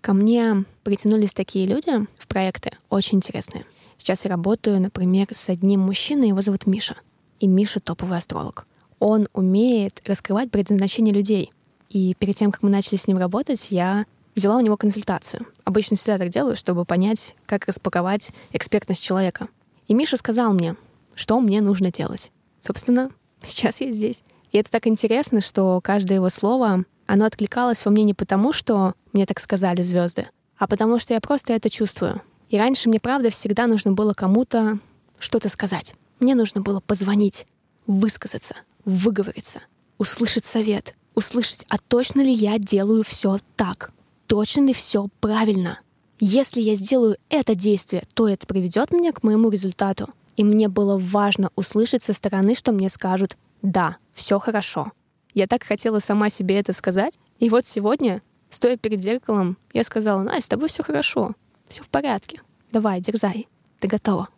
Ко 0.00 0.12
мне 0.12 0.64
притянулись 0.84 1.32
такие 1.32 1.66
люди 1.66 2.06
в 2.18 2.28
проекты, 2.28 2.72
очень 2.88 3.18
интересные— 3.18 3.64
Сейчас 3.98 4.24
я 4.24 4.30
работаю, 4.30 4.80
например, 4.80 5.26
с 5.30 5.48
одним 5.48 5.80
мужчиной, 5.80 6.28
его 6.28 6.40
зовут 6.40 6.66
Миша. 6.66 6.96
И 7.40 7.46
Миша 7.46 7.80
топовый 7.80 8.18
астролог. 8.18 8.66
Он 8.98 9.28
умеет 9.32 10.02
раскрывать 10.06 10.50
предназначение 10.50 11.14
людей. 11.14 11.52
И 11.88 12.14
перед 12.14 12.36
тем, 12.36 12.50
как 12.50 12.62
мы 12.62 12.70
начали 12.70 12.96
с 12.96 13.06
ним 13.06 13.18
работать, 13.18 13.68
я 13.70 14.06
взяла 14.36 14.56
у 14.56 14.60
него 14.60 14.76
консультацию. 14.76 15.46
Обычно 15.64 15.96
всегда 15.96 16.18
так 16.18 16.28
делаю, 16.28 16.54
чтобы 16.54 16.84
понять, 16.84 17.34
как 17.46 17.66
распаковать 17.66 18.30
экспертность 18.52 19.02
человека. 19.02 19.48
И 19.88 19.94
Миша 19.94 20.16
сказал 20.16 20.52
мне, 20.52 20.76
что 21.14 21.40
мне 21.40 21.60
нужно 21.60 21.90
делать. 21.90 22.30
Собственно, 22.60 23.10
сейчас 23.44 23.80
я 23.80 23.90
здесь. 23.90 24.22
И 24.52 24.58
это 24.58 24.70
так 24.70 24.86
интересно, 24.86 25.40
что 25.40 25.80
каждое 25.82 26.16
его 26.16 26.28
слово, 26.28 26.84
оно 27.06 27.24
откликалось 27.24 27.84
во 27.84 27.90
мне 27.90 28.04
не 28.04 28.14
потому, 28.14 28.52
что 28.52 28.94
мне 29.12 29.26
так 29.26 29.40
сказали 29.40 29.82
звезды, 29.82 30.28
а 30.58 30.66
потому 30.68 30.98
что 30.98 31.14
я 31.14 31.20
просто 31.20 31.52
это 31.52 31.70
чувствую. 31.70 32.22
И 32.48 32.58
раньше 32.58 32.88
мне, 32.88 33.00
правда, 33.00 33.30
всегда 33.30 33.66
нужно 33.66 33.92
было 33.92 34.14
кому-то 34.14 34.78
что-то 35.18 35.48
сказать. 35.48 35.94
Мне 36.20 36.34
нужно 36.34 36.60
было 36.60 36.80
позвонить, 36.80 37.46
высказаться, 37.86 38.54
выговориться, 38.84 39.60
услышать 39.98 40.44
совет, 40.44 40.94
услышать, 41.14 41.64
а 41.68 41.78
точно 41.78 42.20
ли 42.20 42.32
я 42.32 42.58
делаю 42.58 43.02
все 43.02 43.38
так, 43.56 43.92
точно 44.26 44.66
ли 44.66 44.72
все 44.72 45.06
правильно. 45.20 45.80
Если 46.18 46.60
я 46.60 46.74
сделаю 46.74 47.16
это 47.28 47.54
действие, 47.54 48.04
то 48.14 48.28
это 48.28 48.46
приведет 48.46 48.90
меня 48.90 49.12
к 49.12 49.22
моему 49.22 49.50
результату. 49.50 50.08
И 50.36 50.44
мне 50.44 50.68
было 50.68 50.98
важно 50.98 51.50
услышать 51.56 52.02
со 52.02 52.12
стороны, 52.12 52.54
что 52.54 52.72
мне 52.72 52.90
скажут 52.90 53.36
«да, 53.62 53.96
все 54.14 54.38
хорошо». 54.38 54.92
Я 55.34 55.46
так 55.46 55.64
хотела 55.64 55.98
сама 55.98 56.30
себе 56.30 56.58
это 56.58 56.72
сказать. 56.72 57.18
И 57.38 57.50
вот 57.50 57.66
сегодня, 57.66 58.22
стоя 58.48 58.78
перед 58.78 59.02
зеркалом, 59.02 59.58
я 59.74 59.84
сказала, 59.84 60.22
Настя, 60.22 60.42
с 60.42 60.48
тобой 60.48 60.68
все 60.68 60.82
хорошо, 60.82 61.34
все 61.68 61.82
в 61.82 61.88
порядке. 61.90 62.40
Давай, 62.72 63.00
дерзай, 63.00 63.46
ты 63.78 63.88
готова. 63.88 64.28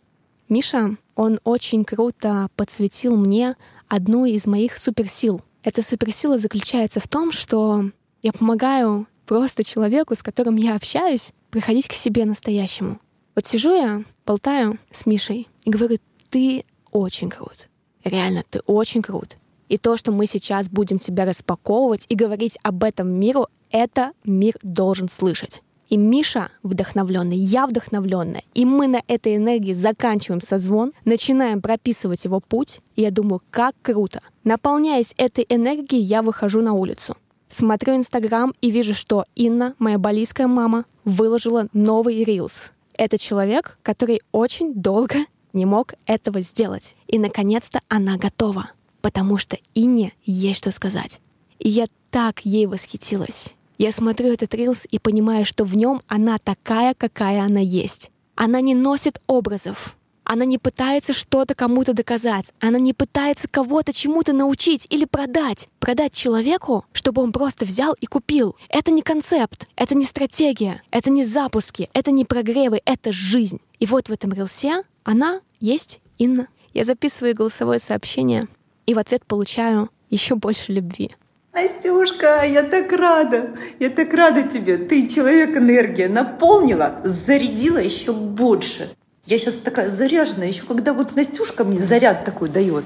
Миша, 0.49 0.97
он 1.15 1.39
очень 1.43 1.85
круто 1.85 2.49
подсветил 2.55 3.15
мне 3.15 3.55
одну 3.87 4.25
из 4.25 4.45
моих 4.45 4.77
суперсил. 4.77 5.41
Эта 5.63 5.81
суперсила 5.81 6.37
заключается 6.37 6.99
в 6.99 7.07
том, 7.07 7.31
что 7.31 7.91
я 8.21 8.33
помогаю 8.33 9.07
просто 9.29 9.63
человеку, 9.63 10.15
с 10.15 10.23
которым 10.23 10.55
я 10.55 10.75
общаюсь, 10.75 11.33
приходить 11.51 11.87
к 11.87 11.93
себе 11.93 12.25
настоящему. 12.25 12.99
Вот 13.35 13.45
сижу 13.45 13.71
я, 13.71 14.03
болтаю 14.25 14.79
с 14.91 15.05
Мишей 15.05 15.47
и 15.65 15.69
говорю, 15.69 15.97
ты 16.31 16.65
очень 16.91 17.29
крут. 17.29 17.69
Реально, 18.03 18.43
ты 18.49 18.61
очень 18.65 19.03
крут. 19.03 19.37
И 19.67 19.77
то, 19.77 19.97
что 19.97 20.11
мы 20.11 20.25
сейчас 20.25 20.67
будем 20.67 20.97
тебя 20.97 21.25
распаковывать 21.25 22.07
и 22.09 22.15
говорить 22.15 22.57
об 22.63 22.83
этом 22.83 23.07
миру, 23.07 23.45
это 23.69 24.13
мир 24.23 24.55
должен 24.63 25.07
слышать. 25.07 25.61
И 25.89 25.97
Миша 25.97 26.49
вдохновленный, 26.63 27.37
я 27.37 27.67
вдохновленная. 27.67 28.41
И 28.55 28.65
мы 28.65 28.87
на 28.87 29.03
этой 29.07 29.35
энергии 29.35 29.73
заканчиваем 29.73 30.41
созвон, 30.41 30.91
начинаем 31.05 31.61
прописывать 31.61 32.25
его 32.25 32.39
путь. 32.39 32.81
И 32.95 33.03
я 33.03 33.11
думаю, 33.11 33.43
как 33.51 33.75
круто. 33.83 34.21
Наполняясь 34.43 35.13
этой 35.17 35.45
энергией, 35.49 36.01
я 36.01 36.23
выхожу 36.23 36.61
на 36.61 36.73
улицу. 36.73 37.15
Смотрю 37.49 37.95
Инстаграм 37.95 38.53
и 38.61 38.71
вижу, 38.71 38.93
что 38.93 39.25
Инна, 39.35 39.75
моя 39.79 39.97
балийская 39.97 40.47
мама, 40.47 40.85
выложила 41.03 41.67
новый 41.73 42.23
рилс. 42.23 42.71
Это 42.97 43.17
человек, 43.17 43.77
который 43.83 44.21
очень 44.31 44.73
долго 44.73 45.17
не 45.51 45.65
мог 45.65 45.93
этого 46.05 46.41
сделать. 46.41 46.95
И, 47.07 47.19
наконец-то, 47.19 47.81
она 47.87 48.17
готова 48.17 48.69
потому 49.01 49.37
что 49.37 49.57
Инне 49.73 50.13
есть 50.23 50.59
что 50.59 50.71
сказать. 50.71 51.21
И 51.59 51.69
я 51.69 51.85
так 52.11 52.45
ей 52.45 52.65
восхитилась. 52.65 53.55
Я 53.77 53.91
смотрю 53.91 54.33
этот 54.33 54.53
рилс 54.53 54.85
и 54.89 54.99
понимаю, 54.99 55.45
что 55.45 55.63
в 55.63 55.75
нем 55.75 56.01
она 56.07 56.37
такая, 56.37 56.93
какая 56.93 57.43
она 57.43 57.59
есть. 57.59 58.11
Она 58.35 58.61
не 58.61 58.75
носит 58.75 59.21
образов. 59.27 59.95
Она 60.31 60.45
не 60.45 60.59
пытается 60.59 61.11
что-то 61.11 61.55
кому-то 61.55 61.93
доказать. 61.93 62.53
Она 62.59 62.77
не 62.77 62.93
пытается 62.93 63.47
кого-то 63.47 63.93
чему-то 63.93 64.31
научить 64.31 64.85
или 64.91 65.05
продать. 65.05 65.69
Продать 65.79 66.13
человеку, 66.13 66.85
чтобы 66.93 67.23
он 67.23 67.31
просто 67.31 67.65
взял 67.65 67.95
и 67.99 68.05
купил. 68.05 68.55
Это 68.69 68.91
не 68.91 69.01
концепт, 69.01 69.67
это 69.75 69.95
не 69.95 70.05
стратегия, 70.05 70.83
это 70.91 71.09
не 71.09 71.23
запуски, 71.23 71.89
это 71.93 72.11
не 72.11 72.25
прогревы, 72.25 72.79
это 72.85 73.11
жизнь. 73.11 73.59
И 73.79 73.87
вот 73.87 74.07
в 74.07 74.11
этом 74.11 74.31
рилсе 74.31 74.83
она 75.03 75.41
есть 75.59 75.99
Инна. 76.19 76.47
Я 76.75 76.83
записываю 76.83 77.33
голосовое 77.33 77.79
сообщение 77.79 78.47
и 78.85 78.93
в 78.93 78.99
ответ 78.99 79.25
получаю 79.25 79.89
еще 80.11 80.35
больше 80.35 80.73
любви. 80.73 81.09
Настюшка, 81.53 82.45
я 82.45 82.61
так 82.61 82.91
рада, 82.91 83.57
я 83.79 83.89
так 83.89 84.13
рада 84.13 84.43
тебе. 84.43 84.77
Ты 84.77 85.07
человек 85.07 85.57
энергия, 85.57 86.07
наполнила, 86.07 87.01
зарядила 87.03 87.79
еще 87.79 88.13
больше. 88.13 88.91
Я 89.29 89.37
сейчас 89.37 89.57
такая 89.57 89.91
заряженная, 89.91 90.47
еще 90.47 90.65
когда 90.65 90.91
вот 90.91 91.15
Настюшка 91.15 91.63
мне 91.63 91.79
заряд 91.79 92.25
такой 92.25 92.49
дает. 92.49 92.83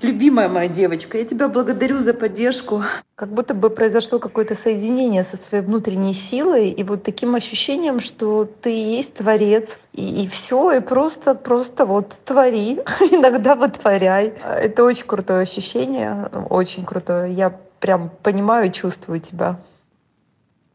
Любимая 0.00 0.48
моя 0.48 0.68
девочка, 0.68 1.18
я 1.18 1.24
тебя 1.24 1.48
благодарю 1.48 1.98
за 1.98 2.14
поддержку. 2.14 2.84
Как 3.16 3.34
будто 3.34 3.52
бы 3.52 3.68
произошло 3.68 4.20
какое-то 4.20 4.54
соединение 4.54 5.24
со 5.24 5.36
своей 5.36 5.64
внутренней 5.64 6.14
силой 6.14 6.70
и 6.70 6.84
вот 6.84 7.02
таким 7.02 7.34
ощущением, 7.34 7.98
что 7.98 8.44
ты 8.44 8.70
есть 8.70 9.14
творец, 9.14 9.80
и, 9.92 10.22
и 10.22 10.28
все, 10.28 10.70
и 10.70 10.78
просто, 10.78 11.34
просто 11.34 11.84
вот 11.84 12.16
твори, 12.24 12.74
иногда 13.10 13.56
вытворяй. 13.56 14.34
Это 14.40 14.84
очень 14.84 15.06
крутое 15.06 15.40
ощущение, 15.40 16.30
очень 16.48 16.84
крутое. 16.84 17.34
Я 17.34 17.58
прям 17.80 18.12
понимаю, 18.22 18.70
чувствую 18.70 19.20
тебя. 19.20 19.60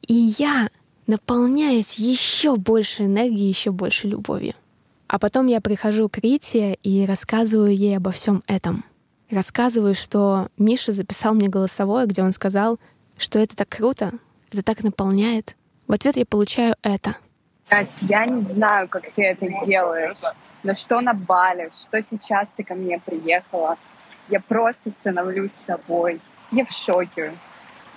И 0.06 0.34
я 0.38 0.68
наполняюсь 1.08 1.94
еще 1.94 2.58
больше 2.58 3.06
энергией, 3.06 3.48
еще 3.48 3.72
больше 3.72 4.08
любовью. 4.08 4.54
А 5.08 5.20
потом 5.20 5.48
я 5.48 5.62
прихожу 5.62 6.10
к 6.10 6.18
Рите 6.18 6.74
и 6.84 7.06
рассказываю 7.06 7.76
ей 7.76 7.98
обо 7.98 8.12
всем 8.12 8.44
этом— 8.48 8.84
рассказываю, 9.30 9.94
что 9.94 10.50
Миша 10.58 10.92
записал 10.92 11.34
мне 11.34 11.48
голосовое, 11.48 12.08
где 12.08 12.24
он 12.24 12.32
сказал, 12.32 12.80
что 13.18 13.40
это 13.40 13.56
так 13.56 13.70
круто, 13.70 14.14
это 14.52 14.64
так 14.64 14.84
наполняет. 14.84 15.56
В 15.88 15.94
ответ 15.94 16.18
я 16.18 16.26
получаю 16.26 16.76
это. 16.82 17.18
Настя, 17.70 18.06
я 18.08 18.26
не 18.26 18.42
знаю, 18.42 18.88
как 18.88 19.12
ты 19.12 19.24
это 19.24 19.48
делаешь, 19.66 20.20
но 20.64 20.74
что 20.74 21.02
на 21.02 21.14
Бали, 21.14 21.70
что 21.72 22.02
сейчас 22.02 22.48
ты 22.56 22.64
ко 22.64 22.76
мне 22.76 23.00
приехала, 23.00 23.78
я 24.30 24.40
просто 24.40 24.92
становлюсь 25.02 25.52
собой. 25.66 26.22
Я 26.52 26.66
в 26.66 26.72
шоке. 26.72 27.34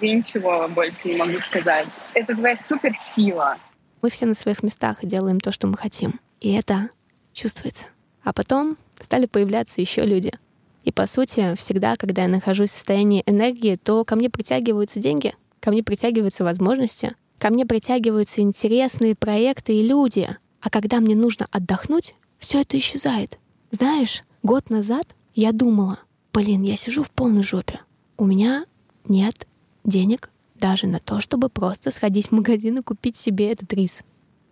Я 0.00 0.16
ничего 0.16 0.66
больше 0.68 0.98
не 1.04 1.16
могу 1.16 1.38
сказать. 1.40 1.86
Это 2.14 2.34
твоя 2.34 2.56
суперсила. 2.66 3.58
Мы 4.02 4.10
все 4.10 4.26
на 4.26 4.34
своих 4.34 4.62
местах 4.62 5.04
и 5.04 5.06
делаем 5.06 5.40
то, 5.40 5.52
что 5.52 5.66
мы 5.66 5.76
хотим. 5.76 6.20
И 6.40 6.54
это 6.54 6.88
чувствуется. 7.32 7.86
А 8.22 8.32
потом 8.32 8.76
стали 8.98 9.26
появляться 9.26 9.80
еще 9.80 10.04
люди— 10.04 10.32
и 10.84 10.92
по 10.92 11.06
сути, 11.06 11.54
всегда, 11.56 11.96
когда 11.96 12.22
я 12.22 12.28
нахожусь 12.28 12.70
в 12.70 12.74
состоянии 12.74 13.22
энергии, 13.26 13.76
то 13.76 14.04
ко 14.04 14.16
мне 14.16 14.30
притягиваются 14.30 14.98
деньги, 14.98 15.34
ко 15.60 15.70
мне 15.70 15.82
притягиваются 15.82 16.44
возможности, 16.44 17.14
ко 17.38 17.50
мне 17.50 17.66
притягиваются 17.66 18.40
интересные 18.40 19.14
проекты 19.14 19.74
и 19.74 19.86
люди. 19.86 20.36
А 20.60 20.70
когда 20.70 21.00
мне 21.00 21.14
нужно 21.14 21.46
отдохнуть, 21.50 22.14
все 22.38 22.62
это 22.62 22.78
исчезает. 22.78 23.38
Знаешь, 23.70 24.24
год 24.42 24.70
назад 24.70 25.14
я 25.34 25.52
думала, 25.52 26.00
блин, 26.32 26.62
я 26.62 26.76
сижу 26.76 27.02
в 27.02 27.10
полной 27.10 27.42
жопе. 27.42 27.80
У 28.16 28.24
меня 28.24 28.64
нет 29.06 29.46
денег 29.84 30.30
даже 30.54 30.86
на 30.86 30.98
то, 30.98 31.20
чтобы 31.20 31.48
просто 31.48 31.90
сходить 31.90 32.28
в 32.28 32.32
магазин 32.32 32.78
и 32.78 32.82
купить 32.82 33.16
себе 33.16 33.52
этот 33.52 33.72
рис. 33.72 34.02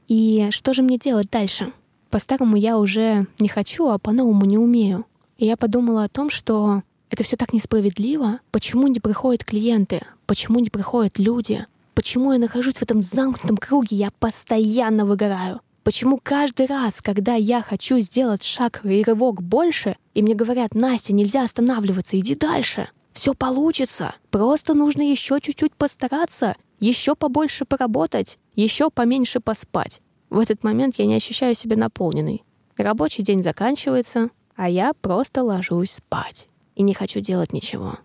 И 0.08 0.48
что 0.50 0.72
же 0.72 0.82
мне 0.82 0.98
делать 0.98 1.30
дальше? 1.30 1.72
По-старому 2.10 2.56
я 2.56 2.78
уже 2.78 3.26
не 3.38 3.48
хочу, 3.48 3.88
а 3.88 3.98
по-новому 3.98 4.44
не 4.44 4.58
умею. 4.58 5.06
И 5.36 5.46
я 5.46 5.56
подумала 5.56 6.04
о 6.04 6.08
том, 6.08 6.30
что 6.30 6.82
это 7.10 7.22
все 7.22 7.36
так 7.36 7.52
несправедливо. 7.52 8.40
Почему 8.50 8.86
не 8.86 9.00
приходят 9.00 9.44
клиенты? 9.44 10.02
Почему 10.26 10.58
не 10.58 10.70
приходят 10.70 11.18
люди? 11.18 11.66
Почему 11.94 12.32
я 12.32 12.38
нахожусь 12.38 12.74
в 12.74 12.82
этом 12.82 13.00
замкнутом 13.00 13.56
круге? 13.56 13.96
Я 13.96 14.10
постоянно 14.18 15.04
выгораю. 15.04 15.60
Почему 15.84 16.20
каждый 16.22 16.66
раз, 16.66 17.00
когда 17.00 17.34
я 17.34 17.62
хочу 17.62 17.98
сделать 18.00 18.42
шаг 18.42 18.82
и 18.84 19.02
рывок 19.02 19.42
больше, 19.42 19.96
и 20.14 20.22
мне 20.22 20.34
говорят, 20.34 20.74
Настя, 20.74 21.14
нельзя 21.14 21.42
останавливаться, 21.42 22.18
иди 22.18 22.34
дальше. 22.34 22.88
Все 23.14 23.32
получится. 23.32 24.14
Просто 24.30 24.74
нужно 24.74 25.02
еще 25.02 25.40
чуть-чуть 25.40 25.72
постараться, 25.74 26.56
еще 26.78 27.14
побольше 27.14 27.64
поработать, 27.64 28.38
еще 28.54 28.90
поменьше 28.90 29.40
поспать. 29.40 30.02
В 30.30 30.38
этот 30.38 30.62
момент 30.64 30.96
я 30.98 31.06
не 31.06 31.14
ощущаю 31.14 31.54
себя 31.54 31.76
наполненной. 31.76 32.44
Рабочий 32.76 33.22
день 33.22 33.42
заканчивается, 33.42 34.30
а 34.56 34.68
я 34.68 34.92
просто 34.94 35.42
ложусь 35.42 35.92
спать 35.92 36.48
и 36.74 36.82
не 36.82 36.94
хочу 36.94 37.20
делать 37.20 37.52
ничего. 37.52 37.98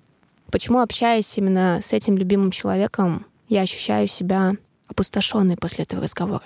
Почему, 0.52 0.80
общаясь 0.80 1.38
именно 1.38 1.80
с 1.84 1.94
этим 1.94 2.18
любимым 2.18 2.52
человеком, 2.52 3.26
я 3.50 3.62
ощущаю 3.62 4.08
себя 4.08 4.54
опустошенной 4.88 5.58
после 5.58 5.84
этого 5.84 6.02
разговора? 6.02 6.44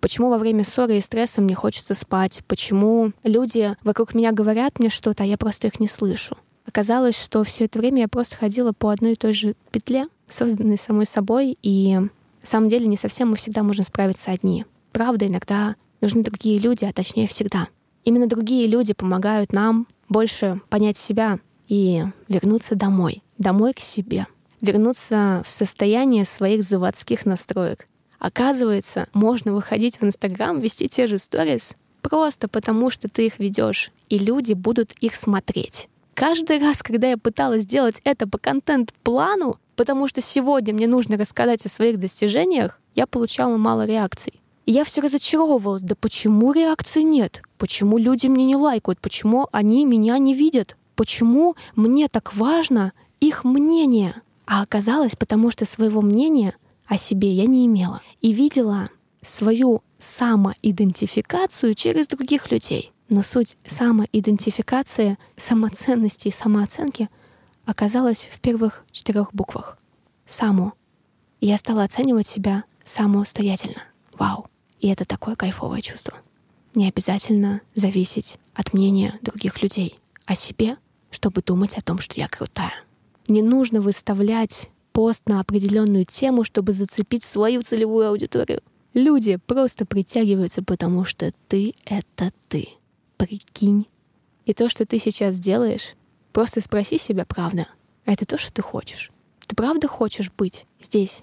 Почему 0.00 0.30
во 0.30 0.38
время 0.38 0.62
ссоры 0.62 0.96
и 0.96 1.00
стресса 1.00 1.40
мне 1.40 1.54
хочется 1.54 1.94
спать? 1.94 2.42
Почему 2.46 3.12
люди 3.24 3.76
вокруг 3.82 4.14
меня 4.14 4.32
говорят 4.32 4.78
мне 4.78 4.90
что-то, 4.90 5.24
а 5.24 5.26
я 5.26 5.36
просто 5.36 5.66
их 5.66 5.80
не 5.80 5.88
слышу? 5.88 6.36
Оказалось, 6.66 7.20
что 7.20 7.42
все 7.44 7.64
это 7.64 7.78
время 7.78 8.02
я 8.02 8.08
просто 8.08 8.36
ходила 8.36 8.72
по 8.72 8.90
одной 8.90 9.12
и 9.12 9.16
той 9.16 9.32
же 9.32 9.56
петле, 9.72 10.04
созданной 10.28 10.78
самой 10.78 11.06
собой, 11.06 11.56
и 11.62 11.96
на 11.96 12.10
самом 12.42 12.68
деле 12.68 12.86
не 12.86 12.96
совсем 12.96 13.30
мы 13.30 13.36
всегда 13.36 13.62
можем 13.62 13.84
справиться 13.84 14.30
одни. 14.30 14.66
Правда, 14.92 15.26
иногда 15.26 15.76
нужны 16.00 16.22
другие 16.22 16.58
люди, 16.58 16.84
а 16.84 16.92
точнее 16.92 17.26
всегда— 17.26 17.68
Именно 18.08 18.26
другие 18.26 18.66
люди 18.66 18.94
помогают 18.94 19.52
нам 19.52 19.86
больше 20.08 20.62
понять 20.70 20.96
себя 20.96 21.40
и 21.66 22.04
вернуться 22.28 22.74
домой, 22.74 23.22
домой 23.36 23.74
к 23.74 23.80
себе, 23.80 24.26
вернуться 24.62 25.42
в 25.46 25.52
состояние 25.52 26.24
своих 26.24 26.62
заводских 26.62 27.26
настроек. 27.26 27.86
Оказывается, 28.18 29.08
можно 29.12 29.52
выходить 29.52 30.00
в 30.00 30.04
Инстаграм, 30.04 30.58
вести 30.58 30.88
те 30.88 31.06
же 31.06 31.18
сторис, 31.18 31.76
просто 32.00 32.48
потому 32.48 32.88
что 32.88 33.10
ты 33.10 33.26
их 33.26 33.38
ведешь, 33.38 33.92
и 34.08 34.16
люди 34.16 34.54
будут 34.54 34.92
их 35.00 35.14
смотреть. 35.14 35.90
Каждый 36.14 36.60
раз, 36.60 36.82
когда 36.82 37.10
я 37.10 37.18
пыталась 37.18 37.64
сделать 37.64 38.00
это 38.04 38.26
по 38.26 38.38
контент-плану, 38.38 39.60
потому 39.76 40.08
что 40.08 40.22
сегодня 40.22 40.72
мне 40.72 40.88
нужно 40.88 41.18
рассказать 41.18 41.66
о 41.66 41.68
своих 41.68 42.00
достижениях, 42.00 42.80
я 42.94 43.06
получала 43.06 43.58
мало 43.58 43.84
реакций. 43.84 44.40
И 44.68 44.72
я 44.72 44.84
все 44.84 45.00
разочаровывалась. 45.00 45.82
Да 45.82 45.94
почему 45.98 46.52
реакции 46.52 47.00
нет? 47.00 47.40
Почему 47.56 47.96
люди 47.96 48.26
мне 48.26 48.44
не 48.44 48.54
лайкают? 48.54 49.00
Почему 49.00 49.48
они 49.50 49.86
меня 49.86 50.18
не 50.18 50.34
видят? 50.34 50.76
Почему 50.94 51.56
мне 51.74 52.06
так 52.08 52.34
важно 52.34 52.92
их 53.18 53.44
мнение? 53.44 54.20
А 54.44 54.60
оказалось, 54.60 55.16
потому 55.16 55.50
что 55.50 55.64
своего 55.64 56.02
мнения 56.02 56.54
о 56.86 56.98
себе 56.98 57.30
я 57.30 57.46
не 57.46 57.64
имела. 57.64 58.02
И 58.20 58.34
видела 58.34 58.90
свою 59.22 59.82
самоидентификацию 59.98 61.72
через 61.72 62.06
других 62.06 62.50
людей. 62.50 62.92
Но 63.08 63.22
суть 63.22 63.56
самоидентификации, 63.66 65.16
самоценности 65.38 66.28
и 66.28 66.30
самооценки 66.30 67.08
оказалась 67.64 68.28
в 68.30 68.38
первых 68.38 68.84
четырех 68.90 69.32
буквах. 69.32 69.78
Само. 70.26 70.74
Я 71.40 71.56
стала 71.56 71.84
оценивать 71.84 72.26
себя 72.26 72.64
самостоятельно. 72.84 73.82
Вау. 74.18 74.46
И 74.80 74.88
это 74.88 75.04
такое 75.04 75.34
кайфовое 75.34 75.80
чувство. 75.80 76.14
Не 76.74 76.88
обязательно 76.88 77.62
зависеть 77.74 78.38
от 78.54 78.72
мнения 78.72 79.18
других 79.22 79.62
людей 79.62 79.98
о 80.26 80.34
себе, 80.34 80.76
чтобы 81.10 81.42
думать 81.42 81.76
о 81.76 81.80
том, 81.80 81.98
что 81.98 82.20
я 82.20 82.28
крутая. 82.28 82.74
Не 83.26 83.42
нужно 83.42 83.80
выставлять 83.80 84.70
пост 84.92 85.28
на 85.28 85.40
определенную 85.40 86.04
тему, 86.04 86.44
чтобы 86.44 86.72
зацепить 86.72 87.24
свою 87.24 87.62
целевую 87.62 88.08
аудиторию. 88.08 88.62
Люди 88.94 89.36
просто 89.36 89.86
притягиваются, 89.86 90.62
потому 90.62 91.04
что 91.04 91.32
ты— 91.46 91.74
это 91.84 92.32
ты. 92.48 92.68
Прикинь. 93.16 93.86
И 94.44 94.54
то, 94.54 94.68
что 94.68 94.86
ты 94.86 94.98
сейчас 94.98 95.38
делаешь, 95.38 95.94
просто 96.32 96.60
спроси 96.60 96.98
себя 96.98 97.24
правда. 97.24 97.68
А 98.06 98.12
это 98.12 98.24
то, 98.24 98.38
что 98.38 98.52
ты 98.52 98.62
хочешь. 98.62 99.10
Ты 99.46 99.54
правда 99.54 99.88
хочешь 99.88 100.30
быть 100.36 100.66
здесь? 100.80 101.22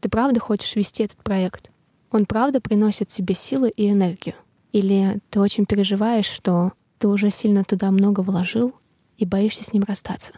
Ты 0.00 0.08
правда 0.08 0.40
хочешь 0.40 0.76
вести 0.76 1.04
этот 1.04 1.18
проект? 1.18 1.70
Он 2.16 2.24
правда 2.24 2.62
приносит 2.62 3.08
тебе 3.08 3.34
силы 3.34 3.68
и 3.68 3.90
энергию? 3.90 4.36
Или 4.72 5.20
ты 5.28 5.38
очень 5.38 5.66
переживаешь, 5.66 6.24
что 6.24 6.72
ты 6.98 7.08
уже 7.08 7.28
сильно 7.28 7.62
туда 7.62 7.90
много 7.90 8.20
вложил 8.20 8.72
и 9.18 9.26
боишься 9.26 9.64
с 9.64 9.74
ним 9.74 9.82
расстаться? 9.86 10.32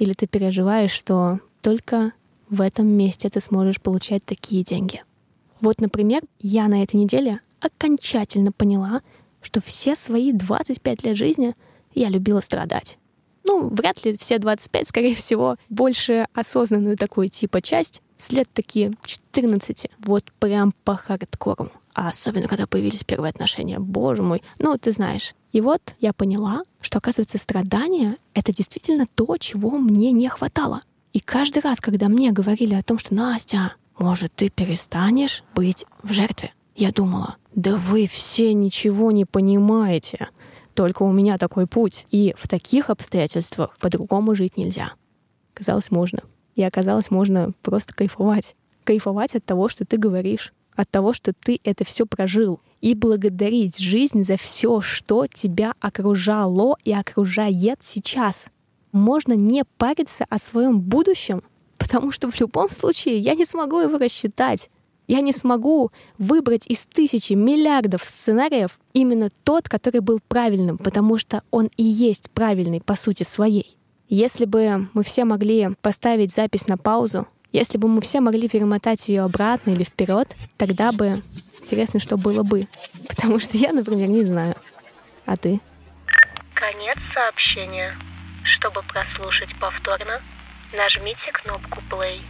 Или 0.00 0.12
ты 0.12 0.26
переживаешь, 0.26 0.90
что 0.90 1.38
только 1.62 2.14
в 2.48 2.60
этом 2.60 2.88
месте 2.88 3.28
ты 3.28 3.38
сможешь 3.38 3.80
получать 3.80 4.24
такие 4.24 4.64
деньги? 4.64 5.04
Вот, 5.60 5.80
например, 5.80 6.22
я 6.40 6.66
на 6.66 6.82
этой 6.82 6.96
неделе 6.96 7.38
окончательно 7.60 8.50
поняла, 8.50 9.00
что 9.40 9.62
все 9.62 9.94
свои 9.94 10.32
25 10.32 11.04
лет 11.04 11.16
жизни 11.16 11.54
я 11.94 12.08
любила 12.08 12.40
страдать. 12.40 12.98
Ну, 13.50 13.68
вряд 13.68 14.04
ли 14.04 14.16
все 14.16 14.38
25, 14.38 14.86
скорее 14.86 15.14
всего, 15.16 15.56
больше 15.68 16.28
осознанную 16.34 16.96
такую 16.96 17.28
типа 17.28 17.60
часть, 17.60 18.00
с 18.16 18.30
лет 18.30 18.48
такие 18.52 18.92
14, 19.04 19.90
вот 19.98 20.30
прям 20.38 20.72
по 20.84 20.94
хардкору. 20.94 21.72
А 21.92 22.10
особенно, 22.10 22.46
когда 22.46 22.68
появились 22.68 23.02
первые 23.02 23.30
отношения. 23.30 23.80
Боже 23.80 24.22
мой. 24.22 24.44
Ну, 24.60 24.78
ты 24.78 24.92
знаешь. 24.92 25.34
И 25.50 25.60
вот 25.60 25.96
я 25.98 26.12
поняла, 26.12 26.62
что, 26.80 26.98
оказывается, 26.98 27.38
страдания— 27.38 28.18
это 28.34 28.52
действительно 28.52 29.08
то, 29.12 29.36
чего 29.36 29.70
мне 29.70 30.12
не 30.12 30.28
хватало. 30.28 30.82
И 31.12 31.18
каждый 31.18 31.60
раз, 31.60 31.80
когда 31.80 32.06
мне 32.06 32.30
говорили 32.30 32.74
о 32.74 32.84
том, 32.84 33.00
что 33.00 33.12
«Настя, 33.14 33.74
может, 33.98 34.32
ты 34.32 34.48
перестанешь 34.48 35.42
быть 35.56 35.86
в 36.04 36.12
жертве?» 36.12 36.52
Я 36.76 36.92
думала, 36.92 37.36
да 37.56 37.76
вы 37.76 38.06
все 38.06 38.54
ничего 38.54 39.10
не 39.10 39.24
понимаете. 39.24 40.28
Только 40.80 41.02
у 41.02 41.12
меня 41.12 41.36
такой 41.36 41.66
путь. 41.66 42.06
И 42.10 42.34
в 42.38 42.48
таких 42.48 42.88
обстоятельствах 42.88 43.76
по-другому 43.80 44.34
жить 44.34 44.56
нельзя. 44.56 44.94
Казалось, 45.52 45.90
можно. 45.90 46.22
И 46.54 46.62
оказалось, 46.62 47.10
можно 47.10 47.52
просто 47.60 47.94
кайфовать. 47.94 48.56
Кайфовать 48.84 49.34
от 49.34 49.44
того, 49.44 49.68
что 49.68 49.84
ты 49.84 49.98
говоришь, 49.98 50.54
от 50.74 50.88
того, 50.88 51.12
что 51.12 51.34
ты 51.34 51.60
это 51.64 51.84
все 51.84 52.06
прожил. 52.06 52.60
И 52.80 52.94
благодарить 52.94 53.78
жизнь 53.78 54.24
за 54.24 54.38
все, 54.38 54.80
что 54.80 55.26
тебя 55.26 55.74
окружало 55.80 56.78
и 56.82 56.94
окружает 56.94 57.80
сейчас. 57.82 58.50
Можно 58.90 59.34
не 59.34 59.64
париться 59.76 60.24
о 60.30 60.38
своем 60.38 60.80
будущем, 60.80 61.42
потому 61.76 62.10
что 62.10 62.30
в 62.30 62.40
любом 62.40 62.70
случае 62.70 63.18
я 63.18 63.34
не 63.34 63.44
смогу 63.44 63.80
его 63.80 63.98
рассчитать. 63.98 64.70
Я 65.10 65.22
не 65.22 65.32
смогу 65.32 65.90
выбрать 66.18 66.68
из 66.68 66.86
тысячи 66.86 67.32
миллиардов 67.32 68.04
сценариев 68.04 68.78
именно 68.92 69.28
тот, 69.42 69.68
который 69.68 70.00
был 70.00 70.20
правильным, 70.28 70.78
потому 70.78 71.18
что 71.18 71.42
он 71.50 71.68
и 71.76 71.82
есть 71.82 72.30
правильный 72.30 72.80
по 72.80 72.94
сути 72.94 73.24
своей. 73.24 73.76
Если 74.08 74.44
бы 74.44 74.88
мы 74.94 75.02
все 75.02 75.24
могли 75.24 75.70
поставить 75.82 76.32
запись 76.32 76.68
на 76.68 76.78
паузу, 76.78 77.26
если 77.50 77.76
бы 77.76 77.88
мы 77.88 78.00
все 78.02 78.20
могли 78.20 78.48
перемотать 78.48 79.08
ее 79.08 79.22
обратно 79.22 79.70
или 79.70 79.82
вперед, 79.82 80.28
тогда 80.56 80.92
бы 80.92 81.16
интересно, 81.60 81.98
что 81.98 82.16
было 82.16 82.44
бы. 82.44 82.68
Потому 83.08 83.40
что 83.40 83.58
я, 83.58 83.72
например, 83.72 84.08
не 84.08 84.24
знаю. 84.24 84.54
А 85.26 85.36
ты? 85.36 85.58
Конец 86.54 87.02
сообщения. 87.02 87.98
Чтобы 88.44 88.84
прослушать 88.84 89.58
повторно, 89.58 90.22
нажмите 90.72 91.32
кнопку 91.32 91.80
play. 91.90 92.20